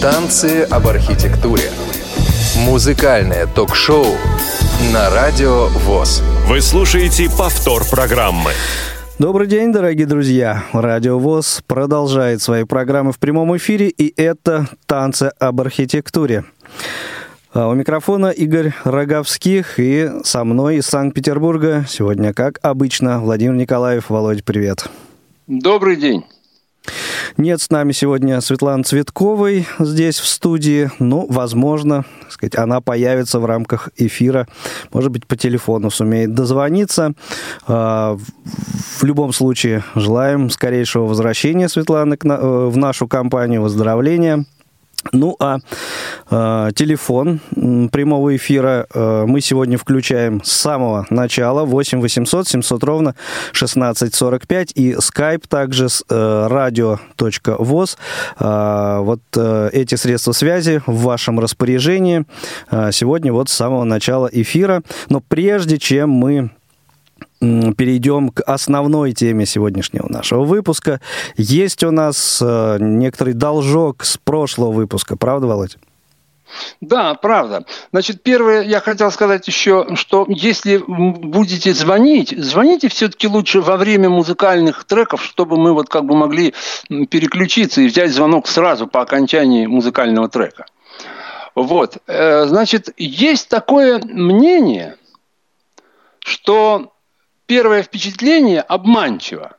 [0.00, 1.64] Танцы об архитектуре.
[2.64, 4.06] Музыкальное ток-шоу
[4.94, 6.22] на Радио ВОЗ.
[6.46, 8.52] Вы слушаете повтор программы.
[9.18, 10.64] Добрый день, дорогие друзья!
[10.72, 16.46] Радио ВОЗ продолжает свои программы в прямом эфире, и это «Танцы об архитектуре».
[17.52, 24.08] А у микрофона Игорь Роговских и со мной из Санкт-Петербурга сегодня, как обычно, Владимир Николаев.
[24.08, 24.88] Володь, привет.
[25.46, 26.24] Добрый день.
[27.36, 30.90] Нет с нами сегодня Светланы Цветковой здесь в студии.
[30.98, 34.48] Ну, возможно, сказать, она появится в рамках эфира.
[34.92, 37.12] Может быть, по телефону сумеет дозвониться.
[37.66, 38.16] А,
[38.98, 44.44] в любом случае, желаем скорейшего возвращения Светланы э, в нашу компанию, выздоровления.
[45.12, 45.58] Ну а
[46.30, 47.40] э, телефон
[47.90, 53.14] прямого эфира э, мы сегодня включаем с самого начала 8 800 700 ровно
[53.50, 57.96] 1645 и skype также с э, radio.voz.
[58.38, 62.24] Э, вот э, эти средства связи в вашем распоряжении
[62.70, 64.82] э, сегодня вот с самого начала эфира.
[65.08, 66.50] Но прежде чем мы
[67.40, 71.00] перейдем к основной теме сегодняшнего нашего выпуска.
[71.36, 75.76] Есть у нас э, некоторый должок с прошлого выпуска, правда, Володь?
[76.80, 77.64] Да, правда.
[77.92, 84.08] Значит, первое, я хотел сказать еще, что если будете звонить, звоните все-таки лучше во время
[84.08, 86.54] музыкальных треков, чтобы мы вот как бы могли
[86.88, 90.66] переключиться и взять звонок сразу по окончании музыкального трека.
[91.54, 91.98] Вот.
[92.06, 94.96] Э, значит, есть такое мнение,
[96.20, 96.92] что
[97.50, 99.56] первое впечатление обманчиво.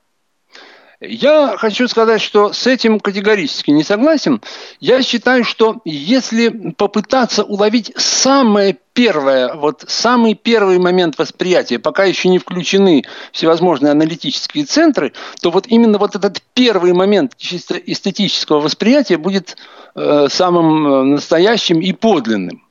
[1.02, 4.42] Я хочу сказать, что с этим категорически не согласен.
[4.80, 12.30] Я считаю, что если попытаться уловить самое первое, вот самый первый момент восприятия, пока еще
[12.30, 13.04] не включены
[13.34, 19.58] всевозможные аналитические центры, то вот именно вот этот первый момент чисто эстетического восприятия будет
[19.96, 22.64] э, самым э, настоящим и подлинным.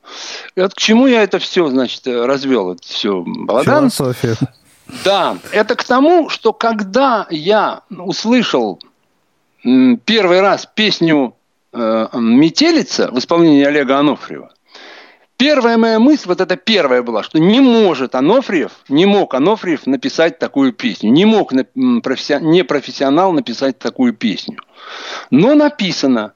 [0.56, 3.90] И вот к чему я это все, значит, развел, это все балаган.
[3.90, 4.36] Философия.
[5.04, 8.80] Да, это к тому, что когда я услышал
[9.62, 11.34] первый раз песню
[11.72, 14.52] э, «Метелица» в исполнении Олега Анофриева,
[15.36, 20.38] первая моя мысль, вот это первая была, что не может Анофриев, не мог Анофриев написать
[20.38, 24.58] такую песню, не мог непрофессионал написать такую песню.
[25.30, 26.32] Но написано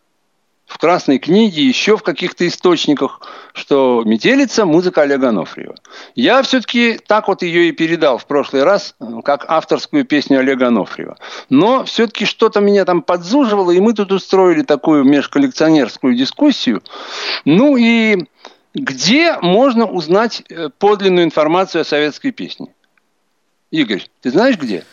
[0.67, 3.21] в Красной книге, еще в каких-то источниках,
[3.53, 5.77] что «Метелица»– музыка Олега Анофриева.
[6.15, 8.95] Я все-таки так вот ее и передал в прошлый раз,
[9.25, 11.19] как авторскую песню Олега Анофриева.
[11.51, 16.83] Но все-таки что-то меня там подзуживало, и мы тут устроили такую межколлекционерскую дискуссию.
[17.45, 18.27] Ну и
[18.75, 22.69] где можно узнать э, подлинную информацию о советской песне?
[23.71, 24.85] Игорь, ты знаешь где?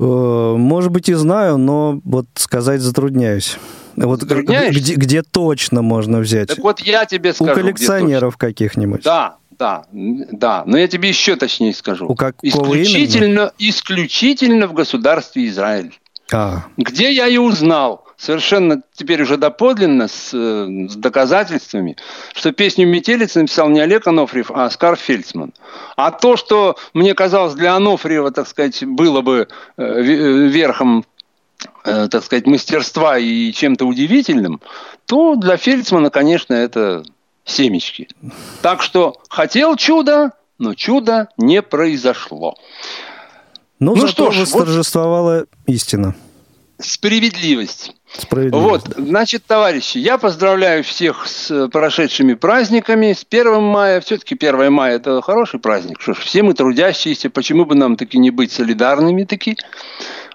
[0.00, 3.56] Э, может быть, и знаю, но вот сказать затрудняюсь.
[3.96, 6.48] Вот где, где точно можно взять?
[6.48, 7.52] Так вот я тебе скажу.
[7.52, 9.02] У коллекционеров каких-нибудь.
[9.02, 10.62] Да, да, да.
[10.66, 12.06] Но я тебе еще точнее скажу.
[12.06, 13.52] У какого исключительно, именно?
[13.58, 15.98] исключительно в государстве Израиль.
[16.32, 16.66] А.
[16.76, 21.96] Где я и узнал, совершенно теперь уже доподлинно, с, с доказательствами,
[22.34, 25.54] что песню «Метелица» написал не Олег Анофриев, а Оскар Фельдсман.
[25.96, 31.04] А то, что мне казалось для Анофриева, так сказать, было бы э, верхом
[31.84, 34.60] Э, так сказать, мастерства и чем-то удивительным,
[35.06, 37.02] то для Фельдсмана, конечно, это
[37.44, 38.08] семечки.
[38.62, 42.56] Так что хотел чудо, но чудо не произошло.
[43.80, 45.48] Ну, ну что ж, восторжествовала вот...
[45.66, 46.14] истина.
[46.78, 47.92] Справедливость.
[48.52, 53.12] Вот, значит, товарищи, я поздравляю всех с прошедшими праздниками.
[53.12, 56.00] С 1 мая, все-таки 1 мая это хороший праздник.
[56.00, 59.56] Что ж, все мы трудящиеся, почему бы нам таки не быть солидарными таки?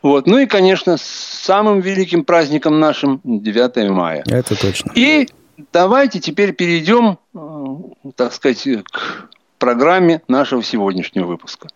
[0.02, 0.28] Вот.
[0.28, 4.24] Ну и, конечно, с самым великим праздником нашим 9 мая.
[4.28, 4.92] Это точно.
[4.96, 5.28] И
[5.72, 11.68] давайте теперь перейдем, э, так сказать, к программе нашего сегодняшнего выпуска.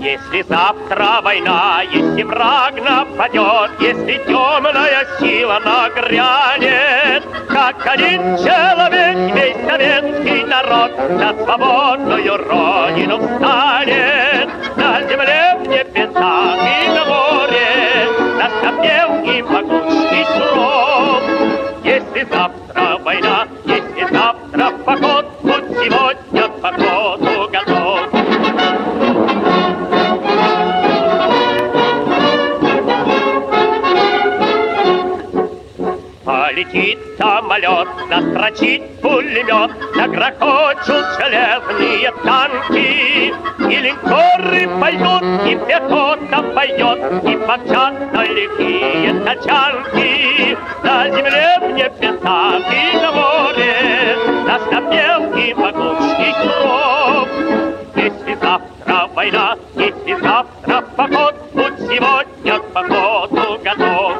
[0.00, 10.44] Если завтра война, если враг нападет, Если темная сила нагрянет, Как один человек весь советский
[10.44, 14.48] народ За свободную родину встанет.
[14.76, 18.08] На земле, в небесах и на море,
[18.38, 21.22] На стопнел и могучий срок.
[21.82, 27.67] Если завтра война, если завтра поход, Будь сегодня походу готов.
[36.58, 43.32] Полетит самолет, застрочит пулемет, Загрохочут железные танки,
[43.70, 45.18] И линкоры пойдут
[46.78, 50.56] идет, и подчатной реки тачанки.
[50.82, 54.16] На земле, в небесах и на море,
[54.46, 55.06] на снопе
[55.40, 57.28] и могучий кров.
[57.94, 64.16] Если завтра война, если завтра поход, будь сегодня к походу готов.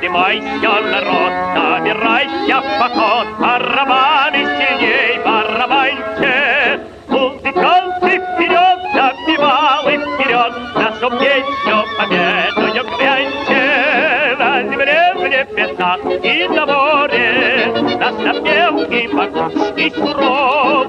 [0.00, 6.80] Поднимайся, народ, собирайся в поход, барабаны сильней, барабаньте.
[7.06, 14.36] Музыканты вперед, запевалы вперед, нашу песню победою гряньте.
[14.38, 20.86] На земле, в небесах и на море, наш напев и могучий суров.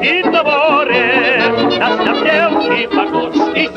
[0.00, 1.42] Небесах и на море
[1.78, 3.68] наш напев и могучий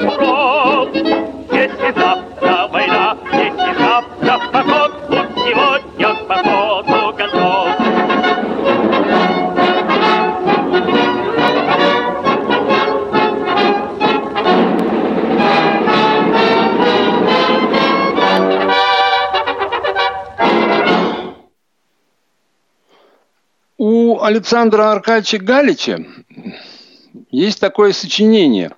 [24.34, 26.06] Александра Аркадьевича Галича
[27.30, 28.72] есть такое сочинение.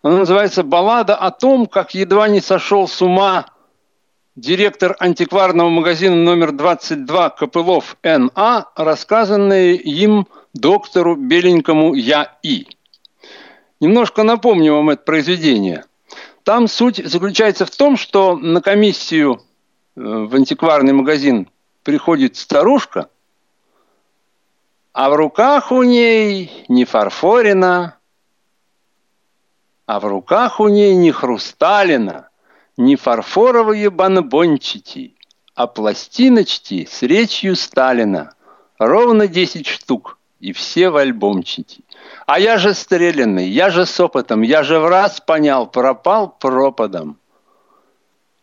[0.00, 3.46] Оно называется «Баллада о том, как едва не сошел с ума
[4.36, 12.68] директор антикварного магазина номер 22 Копылов Н.А., рассказанное им доктору Беленькому Я.И.
[13.80, 15.84] Немножко напомню вам это произведение.
[16.44, 19.40] Там суть заключается в том, что на комиссию
[19.96, 21.48] э, в антикварный магазин
[21.82, 23.08] приходит старушка,
[24.96, 27.98] а в руках у ней не фарфорина,
[29.84, 32.30] а в руках у ней не хрусталина,
[32.78, 35.14] не фарфоровые бонбончики,
[35.54, 38.32] а пластиночки с речью Сталина.
[38.78, 41.84] Ровно 10 штук, и все в альбомчики.
[42.24, 47.18] А я же стрелянный, я же с опытом, я же в раз понял, пропал пропадом.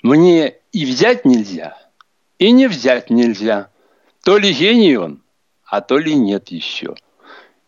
[0.04, 1.76] Мне и взять нельзя,
[2.38, 3.70] и не взять нельзя.
[4.24, 5.23] То ли гений он,
[5.65, 6.95] а то ли нет еще.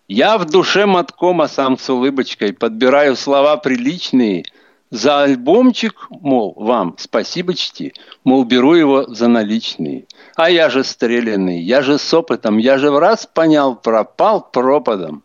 [0.08, 4.46] Я в душе мотком, а сам с улыбочкой подбираю слова приличные.
[4.92, 7.94] За альбомчик, мол, вам спасибо чти,
[8.24, 10.06] мол, беру его за наличные.
[10.36, 15.24] А я же стрелянный, я же с опытом, я же в раз понял, пропал пропадом.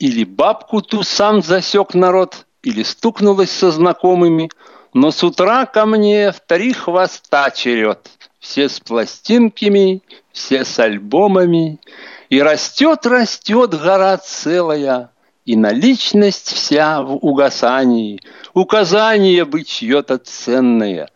[0.00, 4.50] Или бабку ту сам засек народ, или стукнулась со знакомыми,
[4.94, 8.10] но с утра ко мне в три хвоста черед.
[8.40, 10.02] Все с пластинками,
[10.32, 11.80] все с альбомами.
[12.28, 15.10] И растет, растет гора целая,
[15.44, 18.20] и наличность вся в угасании,
[18.52, 21.08] указание быть чье-то ценное,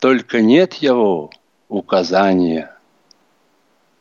[0.00, 1.30] только нет его
[1.68, 2.72] указания.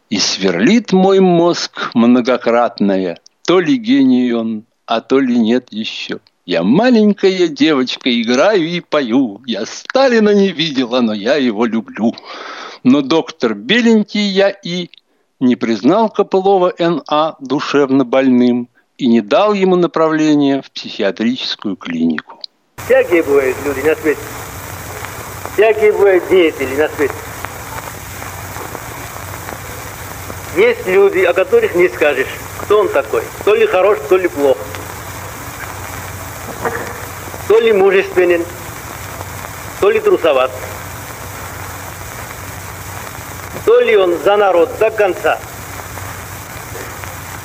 [0.10, 6.20] И сверлит мой мозг многократное, то ли гений он, а то ли нет еще.
[6.46, 9.42] Я маленькая девочка, играю и пою.
[9.48, 12.16] Я Сталина не видела, но я его люблю.
[12.86, 14.92] Но доктор Беленький я и
[15.40, 17.36] не признал Копылова Н.А.
[17.40, 22.40] душевно больным и не дал ему направления в психиатрическую клинику.
[22.86, 24.20] Всякие бывают люди на свете.
[25.56, 27.14] Всякие бывают деятели на свете.
[30.56, 32.30] Есть люди, о которых не скажешь,
[32.62, 33.24] кто он такой.
[33.46, 34.58] То ли хорош, то ли плох.
[37.48, 38.46] То ли мужественен,
[39.82, 40.52] то ли трусоват.
[43.64, 45.40] То ли он за народ до конца,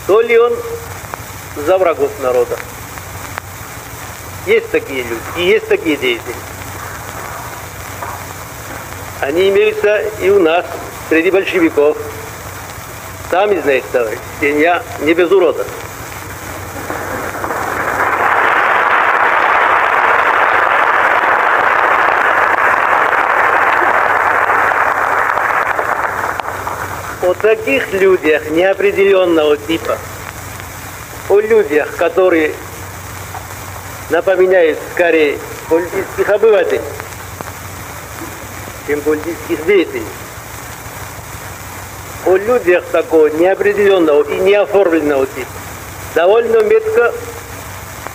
[0.07, 0.55] то ли он
[1.57, 2.57] за врагов народа.
[4.47, 6.35] Есть такие люди и есть такие деятели.
[9.21, 10.65] Они имеются и у нас,
[11.09, 11.97] среди большевиков.
[13.31, 15.65] Сами знаете, товарищ, я не без урода.
[27.23, 29.99] О таких людях неопределенного типа,
[31.29, 32.53] о людях, которые
[34.09, 35.37] напоминают скорее
[35.69, 36.81] политических обывателей,
[38.87, 40.07] чем политических деятелей,
[42.25, 45.51] о людях такого неопределенного и неоформленного типа
[46.15, 47.13] довольно метко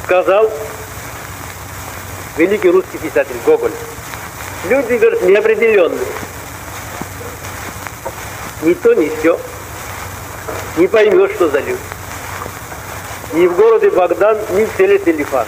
[0.06, 0.50] сказал
[2.38, 3.72] великий русский писатель Гоголь.
[4.70, 6.05] Люди, говорят, неопределенные.
[8.66, 9.40] Ни то, ни все.
[10.78, 11.78] Не поймешь, что за люди.
[13.34, 15.46] Ни в городе Богдан, ни в селе Телефан.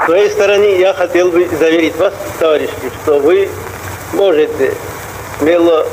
[0.00, 3.50] С своей стороны я хотел бы заверить вас, товарищи, что вы
[4.14, 4.74] можете
[5.38, 5.86] смело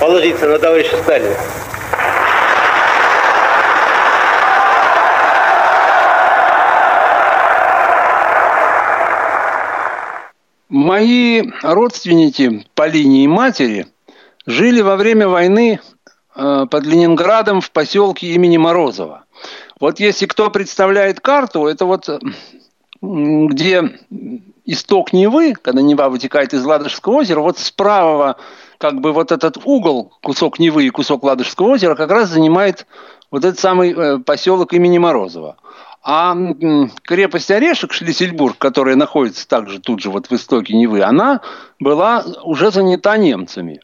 [0.00, 1.36] положиться на товарища Сталина.
[10.86, 13.88] Мои родственники по линии матери
[14.46, 15.80] жили во время войны
[16.36, 19.24] э, под Ленинградом в поселке имени Морозова.
[19.80, 22.08] Вот если кто представляет карту, это вот
[23.02, 23.98] где
[24.64, 28.36] исток Невы, когда Нева вытекает из Ладожского озера, вот справа
[28.78, 32.86] как бы вот этот угол, кусок Невы и кусок Ладожского озера как раз занимает
[33.32, 35.56] вот этот самый э, поселок имени Морозова.
[36.08, 36.36] А
[37.02, 41.40] крепость Орешек, Шлиссельбург, которая находится также тут же вот в истоке Невы, она
[41.80, 43.80] была уже занята немцами.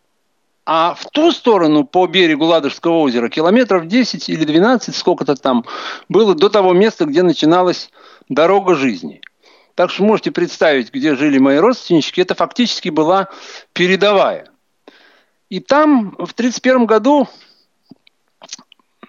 [0.64, 5.64] А в ту сторону, по берегу Ладожского озера, километров 10 или 12, сколько-то там,
[6.09, 7.91] было до того места, где начиналась
[8.29, 9.21] дорога жизни.
[9.75, 12.21] Так что можете представить, где жили мои родственнички.
[12.21, 13.31] Это фактически была
[13.73, 14.47] передовая.
[15.50, 17.29] И там в 1931 году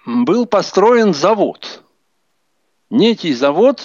[0.04, 1.83] был построен завод.
[2.90, 3.82] Некий завод,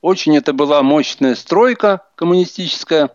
[0.00, 3.10] очень это была мощная стройка коммунистическая.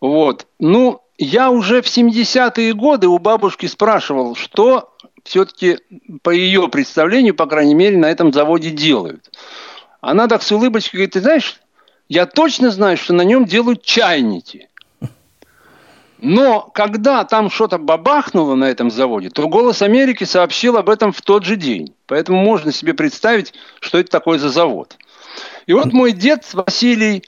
[0.00, 0.46] Вот.
[0.58, 5.78] Ну, я уже в 70-е годы у бабушки спрашивал, что все-таки
[6.22, 9.30] по ее представлению, по крайней мере, на этом заводе делают.
[10.00, 11.60] Она так с улыбочкой говорит, ты знаешь,
[12.08, 14.68] я точно знаю, что на нем делают чайники.
[16.24, 21.20] Но когда там что-то бабахнуло на этом заводе, то «Голос Америки» сообщил об этом в
[21.20, 21.94] тот же день.
[22.06, 24.96] Поэтому можно себе представить, что это такое за завод.
[25.66, 27.24] И вот мой дед Василий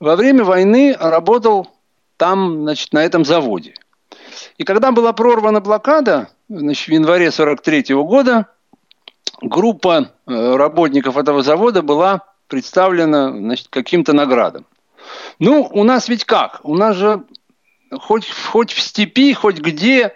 [0.00, 1.72] во время войны работал
[2.16, 3.74] там, значит, на этом заводе.
[4.56, 8.46] И когда была прорвана блокада, значит, в январе 43 года,
[9.42, 14.64] группа э, работников этого завода была представлена значит, каким-то наградам.
[15.38, 16.60] Ну, у нас ведь как?
[16.62, 17.24] У нас же
[18.00, 20.14] хоть, хоть в степи, хоть где,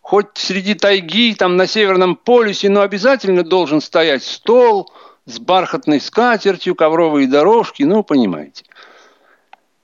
[0.00, 4.90] хоть среди тайги, там на Северном полюсе, но обязательно должен стоять стол
[5.26, 8.64] с бархатной скатертью, ковровые дорожки, ну, понимаете.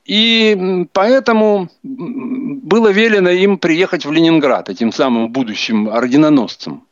[0.04, 6.86] И поэтому было велено им приехать в Ленинград, этим самым будущим орденоносцам.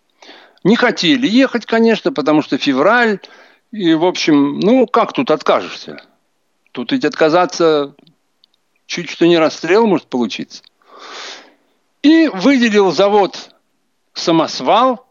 [0.64, 3.18] Не хотели ехать, конечно, потому что февраль,
[3.70, 6.02] и, в общем, ну, как тут откажешься?
[6.72, 7.94] Тут ведь отказаться
[8.92, 10.62] чуть что не расстрел может получиться.
[12.02, 13.54] И выделил завод
[14.12, 15.06] «Самосвал»,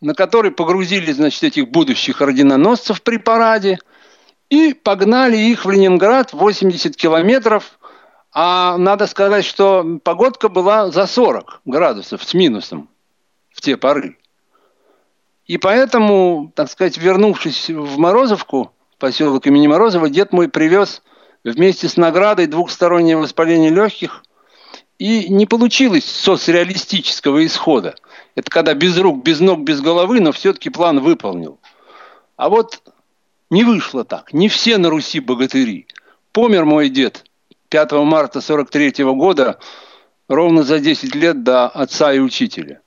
[0.00, 3.80] на который погрузили, значит, этих будущих орденоносцев при параде
[4.48, 7.80] и погнали их в Ленинград 80 километров.
[8.30, 12.88] А надо сказать, что погодка была за 40 градусов с минусом
[13.50, 14.18] в те поры.
[15.46, 21.02] И поэтому, так сказать, вернувшись в Морозовку, поселок имени Морозова, дед мой привез
[21.52, 24.24] вместе с наградой двухстороннее воспаление легких,
[24.98, 27.94] и не получилось соцреалистического исхода.
[28.34, 31.60] Это когда без рук, без ног, без головы, но все-таки план выполнил.
[32.36, 32.82] А вот
[33.50, 34.32] не вышло так.
[34.32, 35.86] Не все на Руси богатыри.
[36.32, 37.24] Помер мой дед
[37.68, 39.58] 5 марта 43 года,
[40.28, 42.80] ровно за 10 лет до отца и учителя.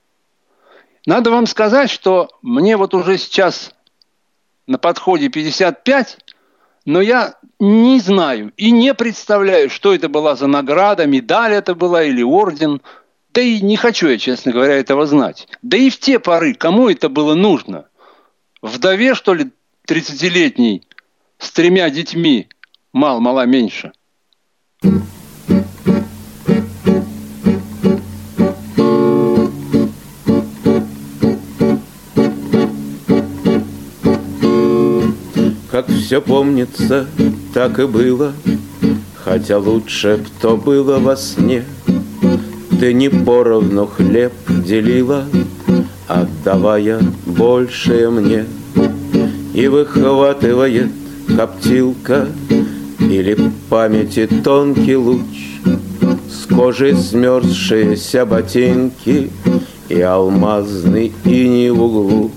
[1.06, 3.72] Надо вам сказать, что мне вот уже сейчас
[4.66, 6.18] на подходе 55,
[6.84, 12.04] но я не знаю и не представляю, что это была за награда, медаль это была
[12.04, 12.80] или орден.
[13.32, 15.46] Да и не хочу я, честно говоря, этого знать.
[15.62, 17.86] Да и в те поры, кому это было нужно?
[18.60, 19.50] Вдове, что ли,
[19.86, 20.82] 30-летней,
[21.38, 22.48] с тремя детьми,
[22.92, 23.92] мал-мала меньше.
[35.80, 37.06] Как все помнится,
[37.54, 38.34] так и было,
[39.24, 41.64] Хотя лучше б то было во сне.
[42.78, 45.24] Ты не поровну хлеб делила,
[46.06, 48.44] Отдавая большее мне.
[49.54, 50.90] И выхватывает
[51.34, 52.26] коптилка
[52.98, 53.38] Или
[53.70, 55.60] памяти тонкий луч
[56.28, 59.30] С кожи смерзшиеся ботинки
[59.88, 62.30] И алмазный иней в углу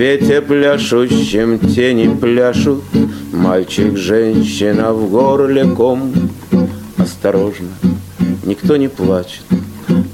[0.00, 2.82] свете пляшущем тени пляшут.
[3.34, 6.10] Мальчик, женщина в горле ком.
[6.96, 7.68] Осторожно,
[8.46, 9.44] никто не плачет.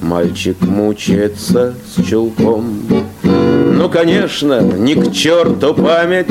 [0.02, 2.80] Мальчик мучается с чулком.
[3.22, 6.26] Ну, конечно, ни к черту память,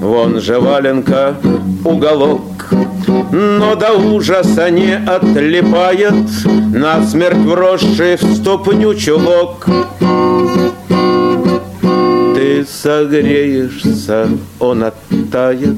[0.00, 1.36] Вон же валенка,
[1.84, 2.70] уголок.
[3.30, 6.14] Но до ужаса не отлипает.
[6.72, 9.66] Насмерть вросший в ступню чулок.
[12.86, 14.28] Согреешься,
[14.60, 15.76] он оттает,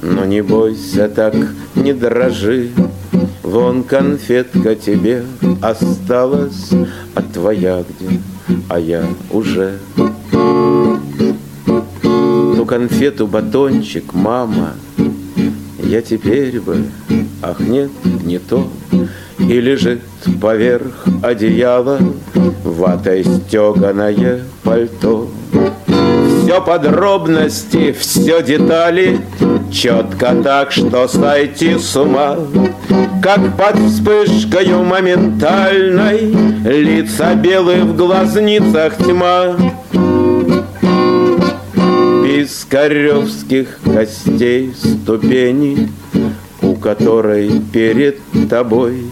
[0.00, 1.34] Но не бойся так,
[1.74, 2.70] не дрожи,
[3.42, 5.24] Вон конфетка тебе
[5.60, 6.70] осталась,
[7.14, 8.18] а твоя где,
[8.70, 9.76] а я уже.
[12.56, 14.72] Ту конфету, батончик, мама,
[15.82, 16.82] я теперь бы,
[17.42, 17.90] ах нет,
[18.24, 18.66] не то,
[19.38, 20.00] И лежит
[20.40, 21.98] поверх одеяла
[22.64, 25.28] Ватой стеганое пальто.
[26.48, 29.20] Все подробности, все детали.
[29.70, 32.38] Четко так, что сойти с ума.
[33.22, 39.56] Как под вспышкою моментальной Лица белые в глазницах тьма.
[42.24, 45.90] Пискаревских костей ступени
[46.62, 49.02] У которой перед тобой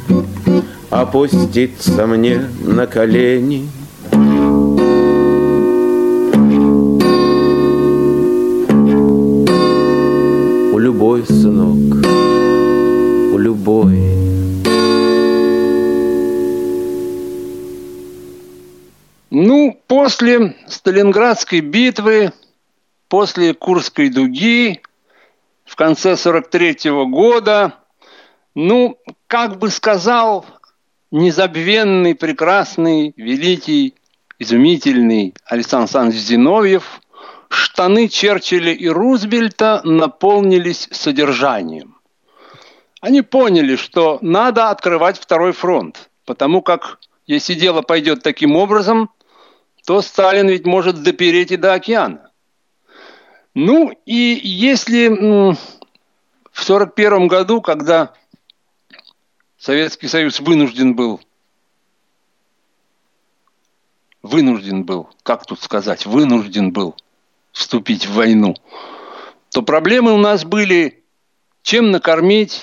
[0.89, 3.69] Опуститься мне на колени—
[11.07, 12.05] любой, сынок,
[13.33, 13.97] у любой.
[19.31, 22.33] Ну, после Сталинградской битвы,
[23.09, 24.81] после Курской дуги,
[25.65, 27.75] в конце 43 -го года,
[28.57, 28.99] ну,
[29.29, 30.45] как бы сказал
[31.13, 33.95] незабвенный, прекрасный, великий,
[34.41, 37.01] изумительный Александр Александрович Зиновьев–
[37.49, 41.97] штаны Черчилля и Рузвельта наполнились содержанием.
[43.01, 49.11] Они поняли, что надо открывать второй фронт, потому как если дело пойдет таким образом,
[49.85, 52.31] то Сталин ведь может допереть и до океана.
[53.55, 58.13] Ну и если в 1941 году, когда
[59.59, 61.21] Советский Союз вынужден был
[64.23, 66.97] вынужден был, как тут сказать, вынужден был
[67.57, 68.55] вступить в войну,
[69.51, 71.03] то проблемы у нас были,
[71.63, 72.63] чем накормить,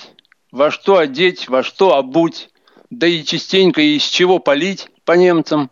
[0.52, 2.48] во что одеть, во что обуть,
[2.90, 5.68] да и частенько из чего полить по немцам,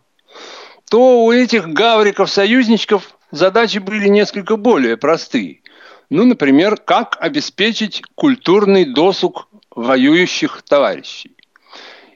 [0.89, 5.61] то у этих гавриков-союзничков задачи были несколько более простые.
[6.09, 11.31] Ну, например, как обеспечить культурный досуг воюющих товарищей.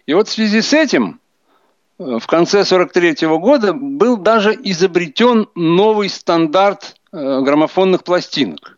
[0.06, 1.22] И вот в связи с этим
[1.98, 8.78] в конце 1943 года был даже изобретен новый стандарт Э, граммофонных пластинок.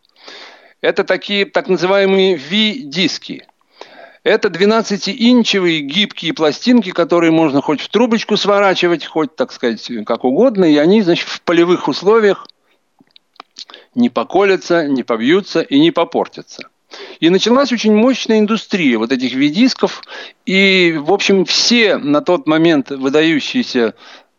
[0.82, 3.48] Это такие так называемые V-диски.
[4.24, 10.66] Это 12-инчевые гибкие пластинки, которые можно хоть в трубочку сворачивать, хоть, так сказать, как угодно,
[10.66, 12.48] и они, значит, в полевых условиях
[13.96, 16.70] не поколятся, не побьются и не попортятся.
[17.20, 20.02] И началась очень мощная индустрия вот этих видисков.
[20.46, 23.94] И, в общем, все на тот момент выдающиеся,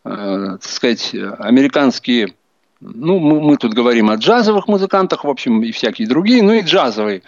[0.04, 2.34] э, так сказать, американские
[2.80, 6.62] ну, мы, мы тут говорим о джазовых музыкантах, в общем, и всякие другие, ну и
[6.62, 7.22] джазовые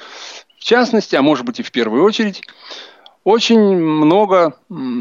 [0.62, 2.40] в частности, а может быть и в первую очередь,
[3.24, 4.56] очень много,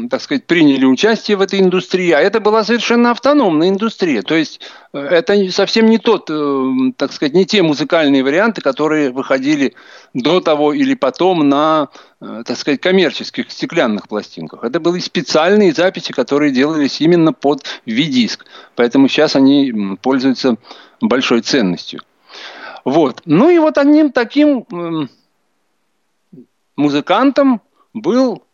[0.08, 4.22] так сказать, приняли участие в этой индустрии, а это была совершенно автономная индустрия.
[4.22, 4.60] То есть
[4.92, 9.74] э, это совсем не тот, э, так сказать, не те музыкальные варианты, которые выходили
[10.14, 11.88] до того или потом на,
[12.20, 14.62] э, так сказать, коммерческих стеклянных пластинках.
[14.62, 18.44] Это были специальные записи, которые делались именно под V-диск.
[18.76, 20.56] Поэтому сейчас они пользуются
[21.00, 22.02] большой ценностью.
[22.84, 23.22] Вот.
[23.24, 24.64] Ну и вот одним таким
[26.76, 27.60] музыкантом
[27.92, 28.44] был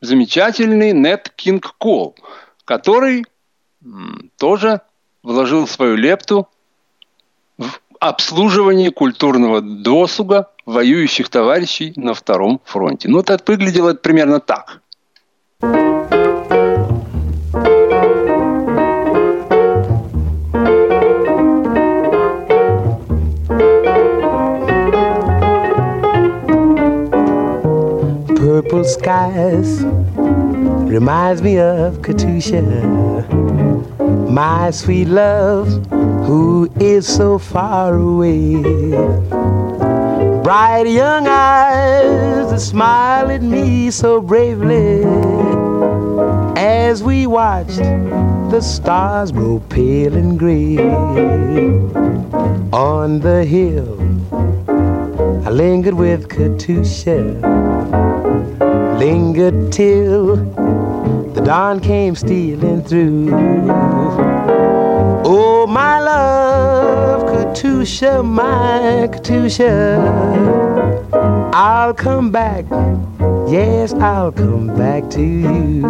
[0.00, 2.14] замечательный Нет Кинг Кол,
[2.64, 3.24] который
[4.36, 4.80] тоже
[5.22, 6.48] вложил свою лепту
[7.58, 13.08] в обслуживание культурного досуга воюющих товарищей на втором фронте.
[13.08, 14.82] Ну, это выглядело примерно так.
[28.82, 29.82] Purple skies
[30.90, 32.68] reminds me of Katusha,
[34.28, 35.68] my sweet love,
[36.26, 38.60] who is so far away.
[40.42, 45.04] Bright young eyes that smile at me so bravely
[46.56, 47.82] as we watched
[48.50, 50.78] the stars grow pale and gray
[52.72, 53.98] on the hill.
[55.52, 57.38] Lingered with Katusha,
[58.98, 60.36] lingered till
[61.34, 63.28] the dawn came stealing through.
[65.26, 69.98] Oh, my love, Katusha, my Katusha,
[71.52, 72.64] I'll come back.
[73.46, 75.82] Yes, I'll come back to you.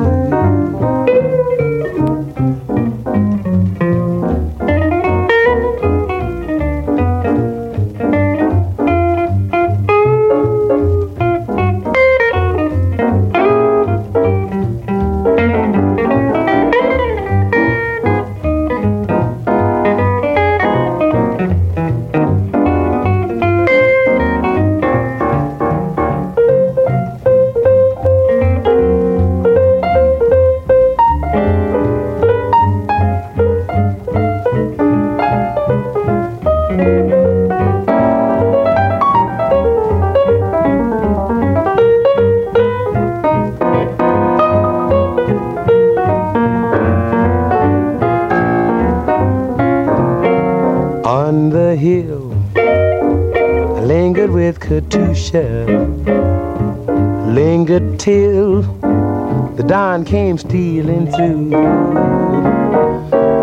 [60.01, 61.51] Came stealing through.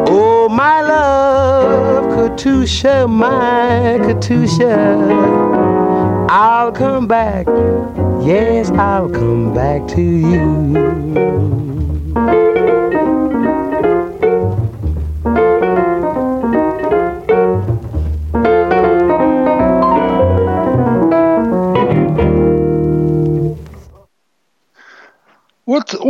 [0.09, 4.67] Oh, my love, Katusha, my Katusha,
[6.27, 7.45] I'll come back.
[8.25, 11.38] Yes, I'll come back to you.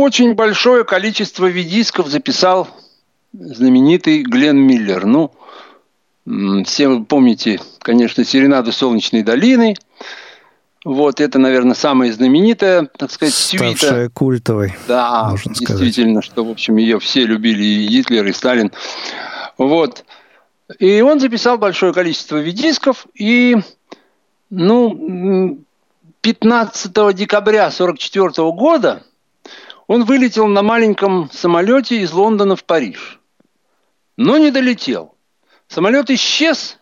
[0.00, 2.68] Очень большое количество видисков записал
[3.32, 5.04] знаменитый Глен Миллер.
[5.06, 5.32] Ну,
[6.64, 9.74] все вы помните, конечно, «Серенаду солнечной долины».
[10.82, 13.76] Вот это, наверное, самая знаменитая, так сказать, свита.
[13.76, 15.82] Ставшая культовой, Да, можно сказать.
[15.82, 18.72] действительно, что, в общем, ее все любили, и Гитлер, и Сталин.
[19.58, 20.04] Вот.
[20.78, 23.56] И он записал большое количество видисков, и,
[24.48, 25.66] ну, м,
[26.22, 29.02] 15 декабря 1944 года
[29.90, 33.18] он вылетел на маленьком самолете из Лондона в Париж.
[34.16, 35.16] Но не долетел.
[35.66, 36.78] Самолет исчез,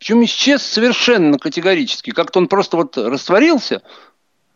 [0.00, 2.10] причем исчез совершенно категорически.
[2.10, 3.82] Как-то он просто вот растворился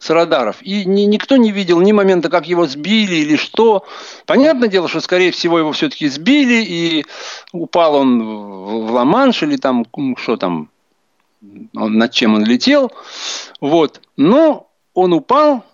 [0.00, 3.84] с радаров, и ни- никто не видел ни момента, как его сбили или что.
[4.26, 7.04] Понятное дело, что, скорее всего, его все-таки сбили, и
[7.52, 9.86] упал он в в Ла-Манш или там,
[10.16, 10.68] что там,
[11.76, 12.90] он- над чем он летел.
[13.60, 14.00] Вот.
[14.16, 15.64] Но он упал,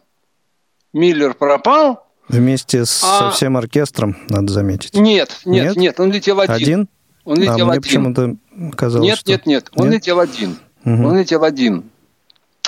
[0.94, 2.06] Миллер пропал.
[2.28, 4.94] Вместе с, А- со всем оркестром, надо заметить.
[4.94, 5.76] Нет, нет, Нет?
[5.76, 6.54] нет, он летел один.
[6.54, 6.88] Один?
[7.26, 7.82] Он а летел мне один.
[7.82, 8.36] почему-то
[8.74, 9.30] казалось, Нет, что...
[9.30, 9.94] нет, нет, он Нет?
[9.96, 10.56] летел один.
[10.84, 11.04] Мгм.
[11.06, 11.84] Он летел один.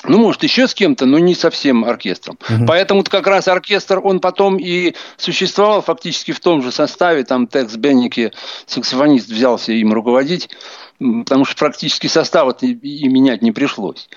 [0.05, 2.39] Ну, может, еще с кем-то, но не совсем оркестром.
[2.67, 7.25] Поэтому как раз оркестр, он потом и существовал фактически в том же составе.
[7.25, 8.33] Там Текс Беннике,
[8.67, 10.51] саксофонист, взялся им руководить,
[10.99, 14.09] потому что практически состав и, и менять не пришлось.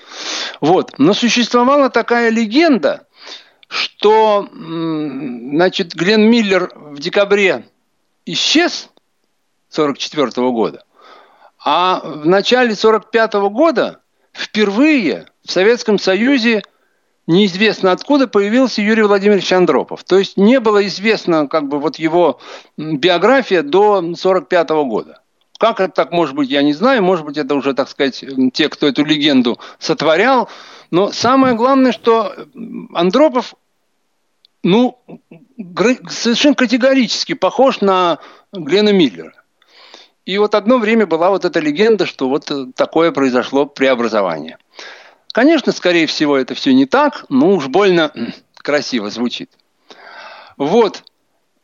[0.60, 0.92] Вот.
[0.98, 3.06] Но существовала такая легенда,
[3.70, 7.64] что значит, Глен Миллер в декабре
[8.26, 8.90] исчез
[9.72, 10.84] 1944 года,
[11.64, 14.00] а в начале 1945 года
[14.32, 16.62] впервые в Советском Союзе
[17.28, 20.02] неизвестно откуда появился Юрий Владимирович Андропов.
[20.02, 22.40] То есть не было известно как бы вот его
[22.76, 25.22] биография до 1945 года.
[25.58, 27.02] Как это так может быть, я не знаю.
[27.02, 30.48] Может быть, это уже, так сказать, те, кто эту легенду сотворял.
[30.90, 32.34] Но самое главное, что
[32.94, 33.54] Андропов
[34.62, 34.98] ну,
[36.08, 38.18] совершенно категорически похож на
[38.52, 39.32] Глена Миллера.
[40.26, 44.58] И вот одно время была вот эта легенда, что вот э, такое произошло преобразование.
[45.32, 48.12] Конечно, скорее всего, это все не так, но уж больно
[48.54, 49.50] красиво звучит.
[50.56, 51.04] Вот.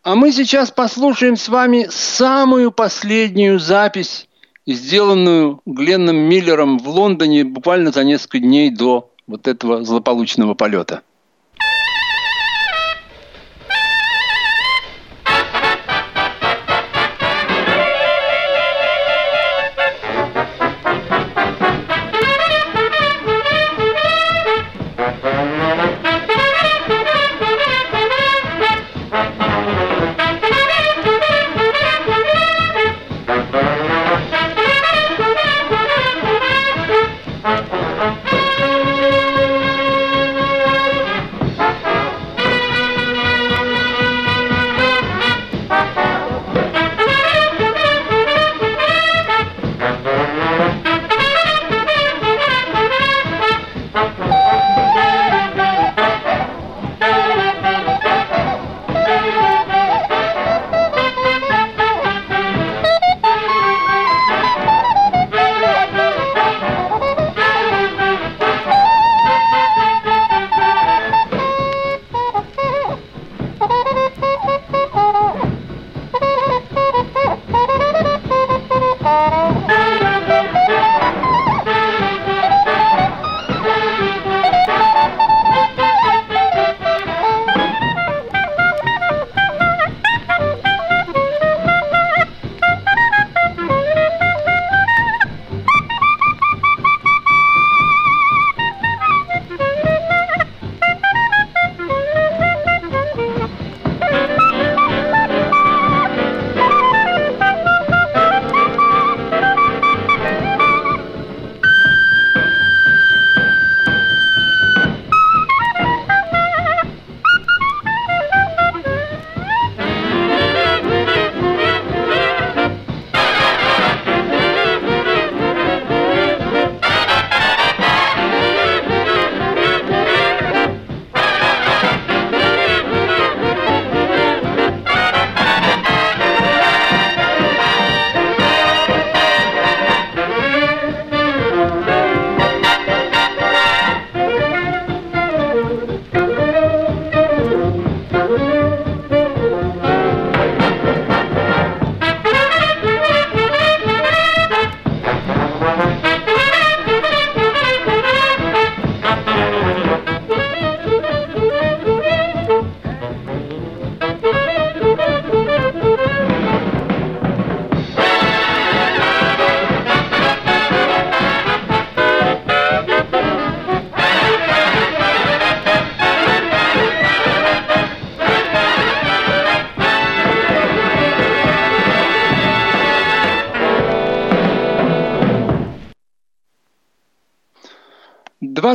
[0.02, 4.28] А мы сейчас послушаем с вами самую последнюю запись,
[4.66, 11.02] сделанную Гленном Миллером в Лондоне буквально за несколько дней до вот этого злополучного полета.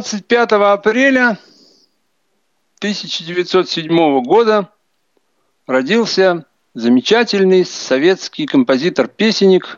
[0.02, 1.38] 25 апреля
[2.80, 4.70] 1907 года
[5.68, 9.78] родился замечательный советский композитор-песенник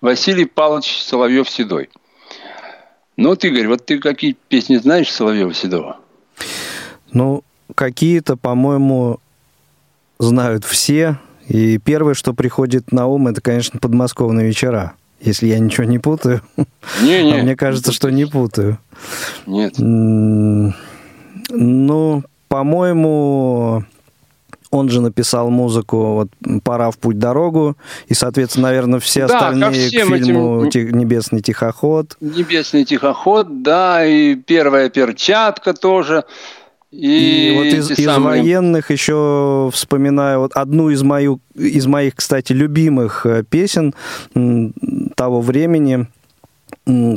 [0.00, 1.88] Василий Павлович Соловьев-Седой.
[3.16, 5.98] Ну вот, Игорь, вот ты какие песни знаешь Соловьева-Седова?
[7.12, 7.44] Ну,
[7.76, 9.20] какие-то, по-моему,
[10.18, 11.20] знают все.
[11.46, 14.94] И первое, что приходит на ум, это, конечно, подмосковные вечера.
[15.20, 16.40] Если я ничего не путаю.
[17.02, 17.40] Не, не.
[17.40, 18.78] А мне кажется, что не путаю.
[19.46, 19.74] Нет.
[21.52, 23.84] Ну, по-моему,
[24.70, 26.28] он же написал музыку вот
[26.62, 27.76] «Пора в путь дорогу»,
[28.08, 32.16] и, соответственно, наверное, все Да, остальные к фильму этим- «Ти- «Небесный тихоход».
[32.20, 36.24] Небесный тихоход, да, и первая перчатка тоже.
[36.92, 42.16] И, И, вот из, из самые- военных еще вспоминаю вот одну из, мою, из моих,
[42.16, 43.94] кстати, любимых э, песен
[45.14, 46.06] того времени,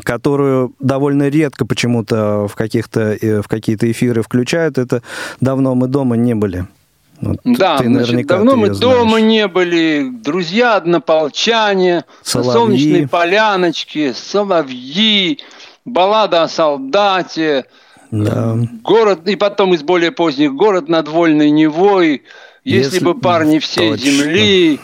[0.03, 4.77] которую довольно редко почему-то в, каких-то, э, в какие-то эфиры включают.
[4.77, 5.01] Это
[5.41, 6.65] «Давно мы дома не были».
[7.21, 9.25] Вот Да, ты значит, давно ты мы её дома знаешь.
[9.25, 12.51] не были, друзья однополчане, Соловьи.
[12.53, 15.39] солнечной поляночке, соловьи,
[15.85, 17.65] баллада о солдате,
[18.13, 18.55] Да.
[18.83, 22.21] город, и потом из более поздних, город над Вольной Невой,
[22.63, 24.05] если, Если- бы парни всей точно.
[24.05, 24.79] земли.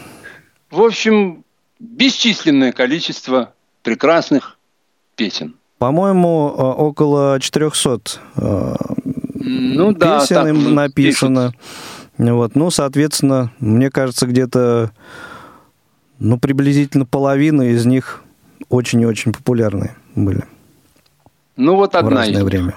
[0.72, 1.44] В общем,
[1.80, 4.58] бесчисленное количество прекрасных
[5.16, 5.54] песен.
[5.78, 8.76] По-моему, э, около 400 э,
[9.36, 11.54] Ну да, песен так им написано.
[12.18, 12.56] Вот.
[12.56, 14.92] Ну, соответственно, мне кажется, где-то
[16.18, 18.24] ну, приблизительно половина из них
[18.70, 20.44] очень и очень популярные были
[21.56, 22.74] Ну вот в одна разное из них.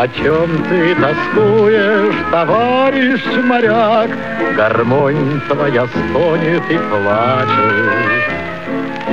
[0.00, 4.08] О чем ты тоскуешь, товарищ моряк?
[4.56, 8.30] Гармонь твоя стонет и плачет.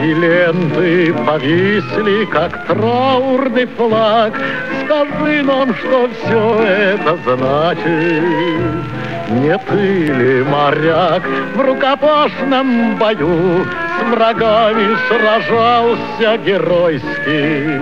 [0.01, 4.33] И ленты повисли, как траурный флаг.
[4.85, 8.23] Скажи нам, что все это значит.
[9.29, 11.23] Не ты ли, моряк,
[11.53, 13.65] в рукопашном бою
[13.97, 17.81] С врагами сражался геройски?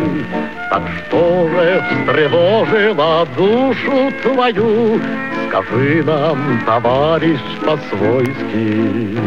[0.69, 5.01] Так что же встревожило душу твою?
[5.47, 9.17] Скажи нам, товарищ, по-свойски.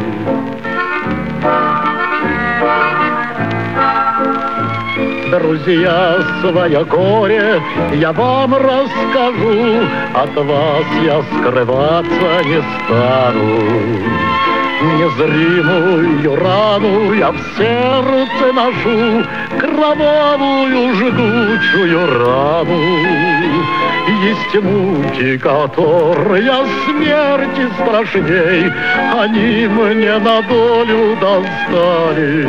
[5.31, 7.61] Друзья, свое горе
[7.95, 14.48] я вам расскажу, От вас я скрываться не стану.
[14.81, 19.25] Незримую рану я в сердце ношу,
[19.59, 22.79] Кровавую жгучую рану.
[24.23, 28.73] Есть муки, которые смерти страшней,
[29.19, 32.49] Они мне на долю достались.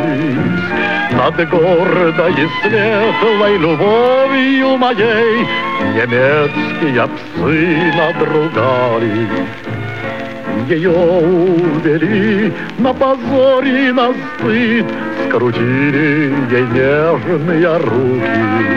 [1.12, 5.46] Над гордой и светлой любовью моей
[5.94, 9.69] Немецкие псы надругались.
[10.70, 14.86] Ее увели на позор и на стыд,
[15.26, 18.70] Скрутили ей нежные руки.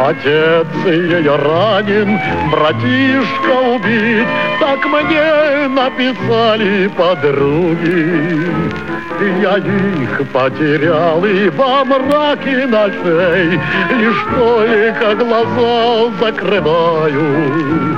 [0.00, 2.16] Отец ее ранен,
[2.48, 4.26] братишка убит,
[4.60, 8.83] Так мне написали подруги.
[9.20, 13.60] Я их потерял и во мраке ночей
[13.98, 17.96] Лишь только глаза закрываю.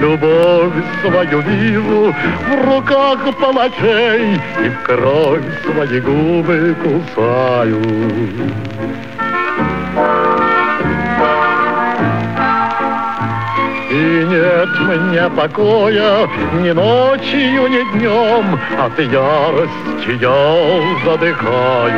[0.00, 2.14] Любовь свою вижу
[2.48, 7.82] в руках палачей И в кровь свои губы кусаю.
[13.96, 16.28] И нет мне покоя
[16.60, 21.94] ни ночью, ни днем, От ярости я задыхаюсь.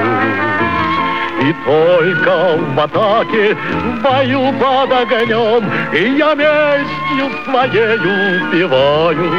[1.42, 9.32] И только в атаке, в бою под огнем, И я местью своею убиваю.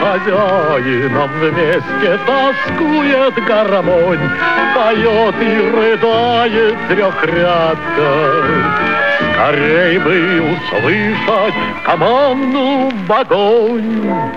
[0.00, 4.30] Хозяином вместе тоскует гармонь,
[4.76, 9.05] Поет и рыдает трехрядка.
[9.36, 14.32] Скорей бы услышать команду в огонь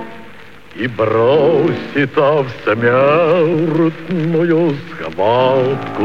[0.76, 3.96] И броситься в смертную
[4.92, 6.04] схватку.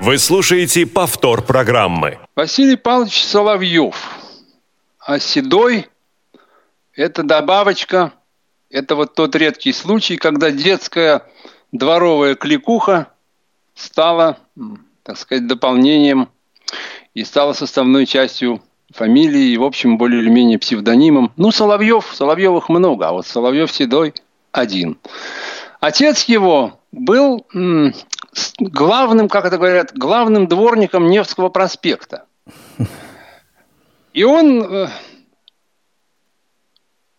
[0.00, 2.20] Вы слушаете повтор программы.
[2.36, 3.96] Василий Павлович Соловьев.
[5.00, 5.88] А седой–
[6.94, 8.12] это добавочка,
[8.70, 11.24] это вот тот редкий случай, когда детская
[11.72, 13.08] дворовая кликуха
[13.74, 14.38] стала,
[15.06, 16.28] так сказать, дополнением
[17.14, 21.32] и стала составной частью фамилией и, в общем, более или менее псевдонимом.
[21.36, 24.14] Ну, Соловьев, Соловьевых много, а вот Соловьев Седой
[24.50, 24.98] один.
[25.78, 27.46] Отец его был
[28.58, 32.24] главным, как это говорят, главным дворником Невского проспекта.
[34.12, 34.88] И он э,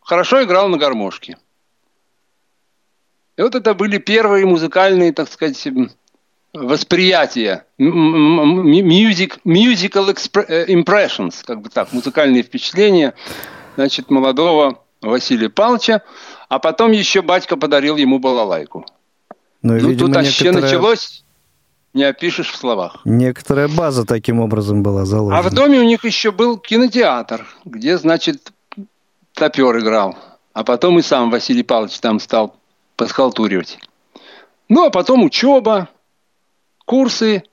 [0.01, 1.37] хорошо играл на гармошке.
[3.37, 5.55] И вот это были первые музыкальные, так сказать,
[6.63, 10.13] восприятия, music, musical
[10.67, 13.13] impressions, как бы так, музыкальные впечатления,
[13.75, 16.01] значит, молодого Василия Павловича,
[16.49, 18.85] а потом еще батька подарил ему балалайку.
[19.61, 20.71] Ну, ну видимо, тут вообще некоторая...
[20.71, 21.23] началось,
[21.93, 23.01] не опишешь в словах.
[23.05, 25.39] Некоторая база таким образом была заложена.
[25.39, 28.51] А в доме у них еще был кинотеатр, где, значит,
[29.33, 30.17] топер играл.
[30.53, 32.55] А потом и сам Василий Павлович там стал
[32.95, 33.79] подхалтуривать.
[34.69, 35.89] Ну, а потом учеба,
[36.87, 37.43] курсы,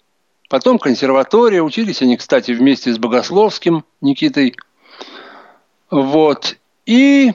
[0.49, 1.61] потом консерватория.
[1.61, 4.57] Учились они, кстати, вместе с Богословским Никитой.
[5.91, 6.57] Вот.
[6.87, 7.33] И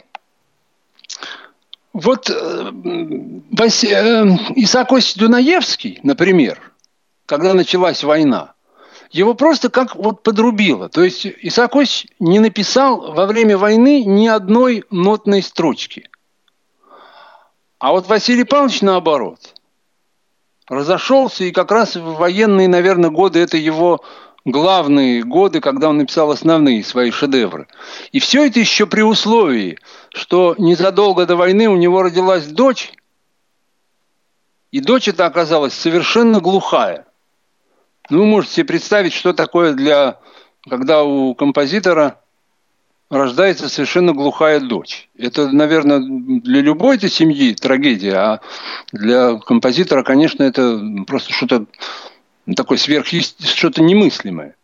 [1.94, 2.72] вот э,
[3.52, 3.84] Вас...
[3.84, 6.72] Э, Исаак Дунаевский, например,
[7.26, 8.54] когда началась война,
[9.12, 10.88] его просто как вот подрубило.
[10.88, 11.74] То есть Исаак
[12.20, 16.10] не написал во время войны ни одной нотной строчки.
[17.78, 19.54] А вот Василий Павлович наоборот–
[20.70, 24.02] разошелся, и как раз в военные, наверное, годы это его
[24.46, 27.68] главные годы, когда он написал основные свои шедевры.
[28.12, 29.78] И все это еще при условии,
[30.14, 32.94] что незадолго до войны у него родилась дочь,
[34.72, 37.06] и дочь эта оказалась совершенно глухая.
[38.10, 40.20] Ну, вы можете себе представить, что такое для,
[40.68, 42.22] когда у композитора
[43.10, 45.10] рождается совершенно глухая дочь.
[45.18, 48.42] Это, наверное, для любой этой семьи трагедия, а
[48.92, 51.66] для композитора, конечно, это просто что-то
[52.56, 54.56] такое сверх, что-то немыслимое.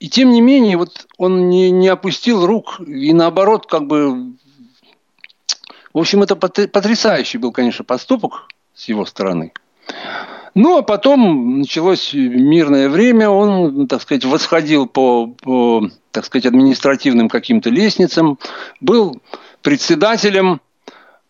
[0.00, 4.34] И тем не менее, вот он не, не опустил рук, и наоборот, как бы...
[5.92, 9.52] В общем, это потрясающий был, конечно, поступок с его стороны.
[10.54, 17.28] Ну, а потом началось мирное время, он, так сказать, восходил по, по так сказать, административным
[17.28, 18.38] каким-то лестницам,
[18.80, 19.20] был
[19.62, 20.60] председателем